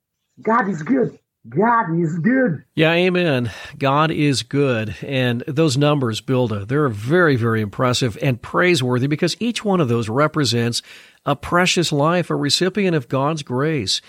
God 0.42 0.70
is 0.70 0.82
good. 0.82 1.20
God 1.50 2.00
is 2.00 2.18
good. 2.20 2.64
Yeah, 2.76 2.94
amen. 2.94 3.52
God 3.78 4.12
is 4.12 4.44
good. 4.44 4.96
And 5.02 5.42
those 5.48 5.78
numbers, 5.78 6.22
Bilda, 6.22 6.68
they're 6.68 6.90
very, 6.90 7.38
very 7.38 7.62
impressive 7.62 8.18
and 8.22 8.42
praiseworthy 8.42 9.08
because 9.08 9.38
each 9.40 9.64
one 9.64 9.80
of 9.80 9.88
those 9.88 10.10
represents 10.10 10.82
a 11.26 11.36
precious 11.36 11.92
life, 11.92 12.30
a 12.30 12.36
recipient 12.36 12.96
of 12.96 13.08
God's 13.08 13.42
grace. 13.44 14.02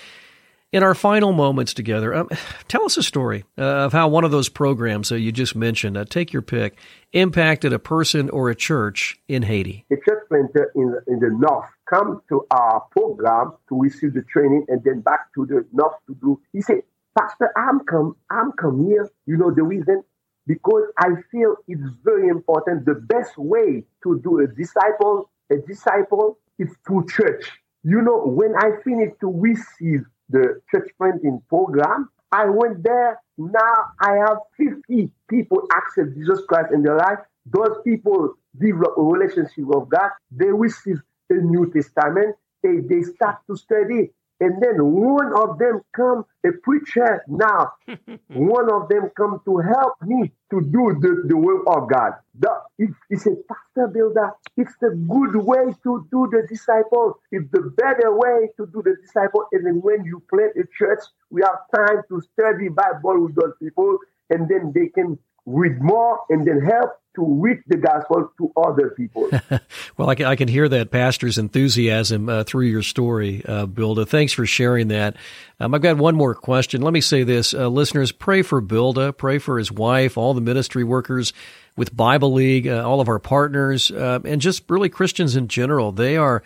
In 0.71 0.83
our 0.83 0.95
final 0.95 1.33
moments 1.33 1.73
together, 1.73 2.15
um, 2.15 2.29
tell 2.69 2.85
us 2.85 2.99
a 2.99 3.03
story 3.03 3.45
uh, 3.57 3.63
of 3.63 3.93
how 3.93 4.09
one 4.09 4.25
of 4.25 4.31
those 4.31 4.51
programs 4.51 5.09
that 5.09 5.21
you 5.21 5.33
just 5.33 5.57
mentioned, 5.57 5.97
uh, 5.97 6.05
take 6.05 6.31
your 6.31 6.43
pick, 6.43 6.79
impacted 7.15 7.73
a 7.73 7.79
person 7.79 8.29
or 8.29 8.51
a 8.51 8.55
church 8.55 9.19
in 9.29 9.43
Haiti. 9.43 9.87
A 9.91 9.97
church 9.97 10.25
planter 10.29 10.71
in, 10.75 10.95
in 11.07 11.21
the 11.21 11.31
north 11.31 11.71
come 11.89 12.21
to 12.29 12.47
our 12.51 12.83
program 12.91 13.55
to 13.71 13.81
receive 13.81 14.13
the 14.13 14.23
training 14.31 14.67
and 14.69 14.85
then 14.85 15.01
back 15.01 15.33
to 15.37 15.47
the 15.47 15.65
north 15.73 15.97
to 16.07 16.15
do. 16.17 16.39
He 16.53 16.61
said, 16.61 16.83
Pastor, 17.19 17.51
I'm 17.57 17.81
come, 17.81 18.15
I'm 18.31 18.53
come 18.53 18.85
here. 18.87 19.09
You 19.25 19.39
know 19.39 19.51
the 19.51 19.63
reason? 19.63 20.05
Because 20.47 20.85
I 20.99 21.09
feel 21.31 21.57
it's 21.67 21.89
very 22.05 22.29
important. 22.29 22.85
The 22.85 22.95
best 22.95 23.39
way 23.39 23.85
to 24.03 24.21
do 24.23 24.41
a 24.41 24.47
disciple, 24.47 25.31
a 25.51 25.57
disciple 25.67 26.39
is 26.59 26.69
through 26.87 27.07
church. 27.07 27.51
You 27.85 28.03
know, 28.03 28.27
when 28.27 28.55
I 28.55 28.83
finish 28.85 29.13
to 29.21 29.33
receive 29.33 30.05
the 30.31 30.61
church 30.71 30.89
planting 30.99 31.43
program. 31.49 32.09
I 32.33 32.47
went 32.47 32.83
there. 32.83 33.21
Now 33.39 33.75
I 34.01 34.13
have 34.27 34.39
50 34.59 35.11
people 35.31 35.63
accept 35.75 36.15
Jesus 36.15 36.41
Christ 36.49 36.73
in 36.73 36.83
their 36.83 36.97
life. 36.97 37.19
Those 37.47 37.77
people, 37.85 38.35
develop 38.59 38.97
a 38.99 39.03
relationship 39.03 39.65
with 39.65 39.89
God, 39.89 40.11
they 40.31 40.47
receive 40.51 41.01
a 41.31 41.35
New 41.35 41.71
Testament 41.73 42.37
and 42.63 42.89
they 42.89 43.03
start 43.03 43.37
to 43.49 43.57
study. 43.57 44.11
And 44.41 44.63
then 44.63 44.77
one 44.85 45.33
of 45.37 45.59
them 45.59 45.83
come, 45.95 46.25
a 46.47 46.53
preacher 46.63 47.23
now, 47.29 47.73
one 48.29 48.73
of 48.73 48.89
them 48.89 49.11
come 49.17 49.41
to 49.45 49.59
help 49.59 49.95
me 50.03 50.33
to 50.51 50.61
do 50.61 50.97
the, 51.01 51.25
the 51.29 51.37
work 51.37 51.65
of 51.69 51.91
God. 51.91 52.13
The, 52.39 52.51
it, 52.79 52.91
it's 53.11 53.27
a 53.27 53.37
pastor 53.49 53.89
builder. 53.93 54.33
It's 54.57 54.75
the 54.81 54.91
good 54.91 55.37
way 55.45 55.75
to 55.85 56.07
do 56.11 56.29
the 56.31 56.47
disciple. 56.49 57.21
It's 57.33 57.51
the 57.53 57.73
better 57.77 58.17
way 58.17 58.51
to 58.57 58.67
do 58.67 58.83
the 58.85 58.97
disciple. 59.03 59.47
And 59.53 59.67
then 59.67 59.81
when 59.83 60.05
you 60.05 60.23
plant 60.31 60.53
a 60.57 60.65
church, 60.79 61.01
we 61.31 61.43
have 61.43 61.59
time 61.75 62.03
to 62.09 62.23
study 62.33 62.69
Bible 62.69 63.25
with 63.25 63.35
those 63.35 63.55
people, 63.61 63.99
and 64.31 64.49
then 64.49 64.73
they 64.75 64.89
can 64.89 65.19
read 65.47 65.81
more 65.81 66.21
and 66.31 66.47
then 66.47 66.61
help 66.61 66.93
to 67.19 67.41
reach 67.43 67.59
the 67.67 67.77
gospel 67.77 68.31
to 68.39 68.53
other 68.57 68.91
people. 68.91 69.29
well, 69.97 70.09
I 70.09 70.15
can, 70.15 70.27
I 70.27 70.37
can, 70.37 70.49
hear 70.49 70.69
that 70.69 70.91
pastor's 70.91 71.37
enthusiasm 71.37 72.29
uh, 72.29 72.45
through 72.45 72.67
your 72.67 72.83
story, 72.83 73.43
uh, 73.45 73.67
Bilda. 73.67 74.07
Thanks 74.07 74.33
for 74.33 74.47
sharing 74.47 74.89
that. 74.89 75.17
Um, 75.59 75.75
I've 75.75 75.83
got 75.83 75.97
one 75.97 76.15
more 76.15 76.35
question. 76.35 76.81
Let 76.81 76.93
me 76.93 77.01
say 77.01 77.25
this. 77.25 77.53
Uh, 77.53 77.69
listeners, 77.69 78.13
pray 78.13 78.43
for 78.43 78.63
Bilda, 78.63 79.17
pray 79.17 79.39
for 79.39 79.59
his 79.59 79.73
wife, 79.73 80.17
all 80.17 80.33
the 80.33 80.41
ministry 80.41 80.85
workers 80.85 81.33
with 81.77 81.97
Bible 81.97 82.33
League, 82.33 82.69
uh, 82.69 82.89
all 82.89 83.01
of 83.01 83.09
our 83.09 83.19
partners, 83.19 83.91
uh, 83.91 84.21
and 84.25 84.41
just 84.41 84.63
really 84.69 84.89
Christians 84.89 85.35
in 85.35 85.49
general. 85.49 85.91
They 85.91 86.17
are 86.17 86.43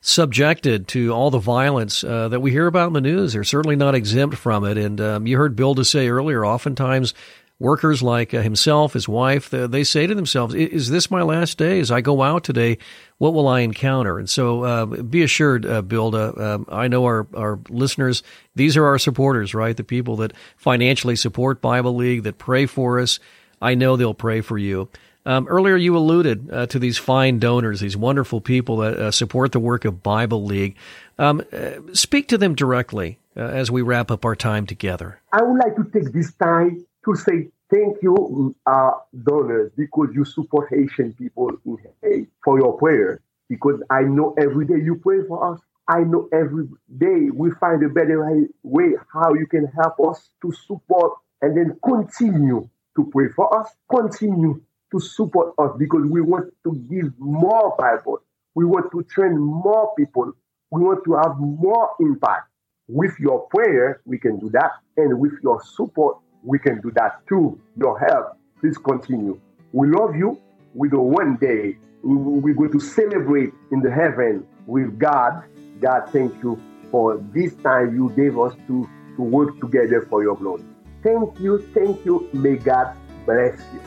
subjected 0.00 0.86
to 0.88 1.12
all 1.12 1.30
the 1.30 1.38
violence 1.38 2.04
uh, 2.04 2.28
that 2.28 2.40
we 2.40 2.50
hear 2.50 2.66
about 2.66 2.88
in 2.88 2.92
the 2.92 3.00
news. 3.00 3.32
They're 3.32 3.44
certainly 3.44 3.76
not 3.76 3.94
exempt 3.94 4.36
from 4.36 4.64
it. 4.64 4.76
And 4.76 5.00
um, 5.00 5.26
you 5.26 5.36
heard 5.36 5.56
Bilda 5.56 5.84
say 5.84 6.08
earlier, 6.08 6.44
oftentimes 6.44 7.14
workers 7.58 8.02
like 8.02 8.34
uh, 8.34 8.42
himself, 8.42 8.92
his 8.92 9.08
wife, 9.08 9.50
they 9.50 9.84
say 9.84 10.06
to 10.06 10.14
themselves, 10.14 10.54
"Is 10.54 10.90
this 10.90 11.10
my 11.10 11.22
last 11.22 11.58
day? 11.58 11.80
As 11.80 11.90
I 11.90 12.00
go 12.00 12.22
out 12.22 12.44
today, 12.44 12.78
what 13.18 13.34
will 13.34 13.48
I 13.48 13.60
encounter?" 13.60 14.18
And 14.18 14.28
so, 14.28 14.64
uh, 14.64 14.86
be 14.86 15.22
assured, 15.22 15.66
uh, 15.66 15.82
Bilda. 15.82 16.38
Um, 16.38 16.66
I 16.68 16.88
know 16.88 17.04
our 17.04 17.26
our 17.34 17.58
listeners; 17.68 18.22
these 18.54 18.76
are 18.76 18.84
our 18.84 18.98
supporters, 18.98 19.54
right? 19.54 19.76
The 19.76 19.84
people 19.84 20.16
that 20.16 20.32
financially 20.56 21.16
support 21.16 21.60
Bible 21.60 21.94
League, 21.94 22.24
that 22.24 22.38
pray 22.38 22.66
for 22.66 23.00
us. 23.00 23.18
I 23.60 23.74
know 23.74 23.96
they'll 23.96 24.14
pray 24.14 24.42
for 24.42 24.58
you. 24.58 24.88
Um, 25.24 25.48
earlier, 25.48 25.76
you 25.76 25.96
alluded 25.96 26.50
uh, 26.52 26.66
to 26.66 26.78
these 26.78 26.98
fine 26.98 27.40
donors, 27.40 27.80
these 27.80 27.96
wonderful 27.96 28.40
people 28.40 28.76
that 28.78 28.96
uh, 28.96 29.10
support 29.10 29.50
the 29.50 29.58
work 29.58 29.84
of 29.84 30.00
Bible 30.00 30.44
League. 30.44 30.76
Um, 31.18 31.42
uh, 31.52 31.94
speak 31.94 32.28
to 32.28 32.38
them 32.38 32.54
directly 32.54 33.18
uh, 33.36 33.40
as 33.40 33.68
we 33.68 33.82
wrap 33.82 34.12
up 34.12 34.24
our 34.24 34.36
time 34.36 34.66
together. 34.66 35.20
I 35.32 35.42
would 35.42 35.58
like 35.58 35.74
to 35.76 35.84
take 35.90 36.12
this 36.12 36.32
time 36.34 36.86
to 37.06 37.14
say 37.16 37.48
thank 37.72 38.02
you, 38.02 38.54
uh, 38.66 38.90
donors, 39.24 39.72
because 39.76 40.08
you 40.14 40.24
support 40.24 40.68
Haitian 40.70 41.14
people 41.14 41.50
in 41.64 41.78
Haiti 42.02 42.26
for 42.44 42.58
your 42.60 42.76
prayer. 42.78 43.22
Because 43.48 43.80
I 43.90 44.02
know 44.02 44.34
every 44.38 44.66
day 44.66 44.82
you 44.84 44.96
pray 44.96 45.18
for 45.26 45.52
us. 45.52 45.60
I 45.88 46.00
know 46.00 46.28
every 46.32 46.66
day 46.98 47.30
we 47.32 47.52
find 47.60 47.82
a 47.84 47.88
better 47.88 48.46
way 48.64 48.92
how 49.12 49.34
you 49.34 49.46
can 49.46 49.66
help 49.66 49.94
us 50.10 50.30
to 50.42 50.52
support 50.52 51.12
and 51.42 51.56
then 51.56 51.78
continue 51.84 52.68
to 52.96 53.10
pray 53.12 53.28
for 53.36 53.56
us, 53.58 53.70
continue 53.88 54.60
to 54.90 55.00
support 55.00 55.54
us 55.58 55.70
because 55.78 56.04
we 56.08 56.20
want 56.20 56.52
to 56.64 56.74
give 56.90 57.12
more 57.18 57.76
Bible. 57.78 58.20
We 58.54 58.64
want 58.64 58.90
to 58.92 59.02
train 59.04 59.38
more 59.38 59.94
people. 59.96 60.32
We 60.70 60.82
want 60.82 61.04
to 61.04 61.14
have 61.14 61.38
more 61.38 61.90
impact. 62.00 62.48
With 62.88 63.12
your 63.18 63.46
prayer, 63.48 64.00
we 64.04 64.18
can 64.18 64.38
do 64.38 64.48
that. 64.50 64.70
And 64.96 65.20
with 65.20 65.34
your 65.42 65.60
support, 65.62 66.18
we 66.46 66.58
can 66.58 66.80
do 66.80 66.90
that 66.92 67.26
too. 67.28 67.60
Your 67.76 67.98
help, 67.98 68.38
please 68.60 68.78
continue. 68.78 69.38
We 69.72 69.88
love 69.88 70.14
you. 70.16 70.40
We 70.74 70.88
know 70.88 71.02
one 71.02 71.36
day 71.36 71.76
we're 72.02 72.54
going 72.54 72.72
to 72.72 72.80
celebrate 72.80 73.52
in 73.72 73.80
the 73.80 73.90
heaven 73.90 74.46
with 74.66 74.98
God. 74.98 75.42
God, 75.80 76.08
thank 76.12 76.32
you 76.42 76.60
for 76.90 77.20
this 77.34 77.54
time 77.56 77.94
you 77.96 78.10
gave 78.14 78.38
us 78.38 78.54
to, 78.68 78.88
to 79.16 79.22
work 79.22 79.58
together 79.60 80.06
for 80.08 80.22
your 80.22 80.36
glory. 80.36 80.64
Thank 81.02 81.40
you, 81.40 81.58
thank 81.74 82.04
you. 82.04 82.28
May 82.32 82.56
God 82.56 82.96
bless 83.26 83.58
you. 83.72 83.80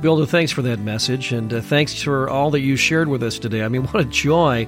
Bilda, 0.00 0.26
thanks 0.26 0.50
for 0.50 0.62
that 0.62 0.80
message, 0.80 1.32
and 1.32 1.52
uh, 1.52 1.60
thanks 1.60 2.02
for 2.02 2.28
all 2.28 2.50
that 2.50 2.60
you 2.60 2.74
shared 2.74 3.06
with 3.06 3.22
us 3.22 3.38
today. 3.38 3.62
I 3.62 3.68
mean, 3.68 3.84
what 3.84 4.00
a 4.00 4.04
joy 4.04 4.66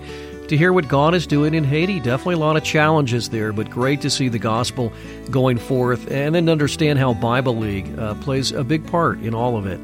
to 0.48 0.57
hear 0.57 0.72
what 0.72 0.88
God 0.88 1.14
is 1.14 1.26
doing 1.26 1.54
in 1.54 1.64
Haiti. 1.64 2.00
Definitely 2.00 2.35
a 2.35 2.38
lot 2.38 2.57
of 2.57 2.64
challenges 2.64 3.30
there, 3.30 3.52
but 3.52 3.70
great 3.70 4.00
to 4.02 4.11
see 4.11 4.28
the 4.28 4.38
gospel 4.38 4.92
going 5.30 5.59
forth 5.59 6.11
and 6.11 6.35
then 6.35 6.48
understand 6.48 6.98
how 6.98 7.14
Bible 7.14 7.57
League 7.57 7.98
uh, 7.98 8.14
plays 8.16 8.52
a 8.52 8.64
big 8.64 8.87
part 8.87 9.20
in 9.20 9.35
all 9.35 9.57
of 9.57 9.66
it. 9.66 9.80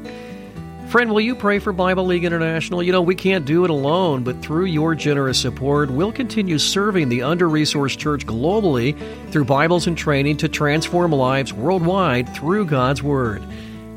Friend, 0.91 1.09
will 1.09 1.21
you 1.21 1.35
pray 1.35 1.59
for 1.59 1.71
Bible 1.71 2.05
League 2.05 2.25
International? 2.25 2.83
You 2.83 2.91
know, 2.91 3.01
we 3.01 3.15
can't 3.15 3.45
do 3.45 3.63
it 3.63 3.69
alone, 3.69 4.23
but 4.23 4.41
through 4.41 4.65
your 4.65 4.93
generous 4.93 5.39
support, 5.39 5.89
we'll 5.89 6.11
continue 6.11 6.59
serving 6.59 7.07
the 7.07 7.21
under 7.21 7.47
resourced 7.47 7.97
church 7.97 8.25
globally 8.25 8.99
through 9.31 9.45
Bibles 9.45 9.87
and 9.87 9.97
training 9.97 10.35
to 10.37 10.49
transform 10.49 11.13
lives 11.13 11.53
worldwide 11.53 12.35
through 12.35 12.65
God's 12.65 13.01
Word. 13.01 13.41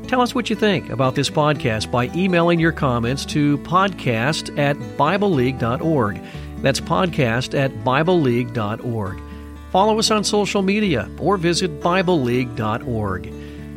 Tell 0.07 0.21
us 0.21 0.33
what 0.33 0.49
you 0.49 0.55
think 0.55 0.89
about 0.89 1.15
this 1.15 1.29
podcast 1.29 1.91
by 1.91 2.05
emailing 2.15 2.61
your 2.61 2.71
comments 2.71 3.25
to 3.25 3.57
podcast 3.57 4.57
at 4.57 4.77
BibleLeague.org. 4.77 6.21
That's 6.65 6.81
podcast 6.81 7.53
at 7.53 7.71
BibleLeague.org. 7.83 9.21
Follow 9.69 9.99
us 9.99 10.09
on 10.09 10.23
social 10.23 10.63
media 10.63 11.07
or 11.19 11.37
visit 11.37 11.79
BibleLeague.org. 11.79 13.33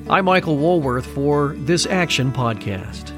I'm 0.08 0.24
Michael 0.24 0.56
Woolworth 0.56 1.04
for 1.04 1.54
this 1.58 1.84
Action 1.84 2.32
Podcast. 2.32 3.17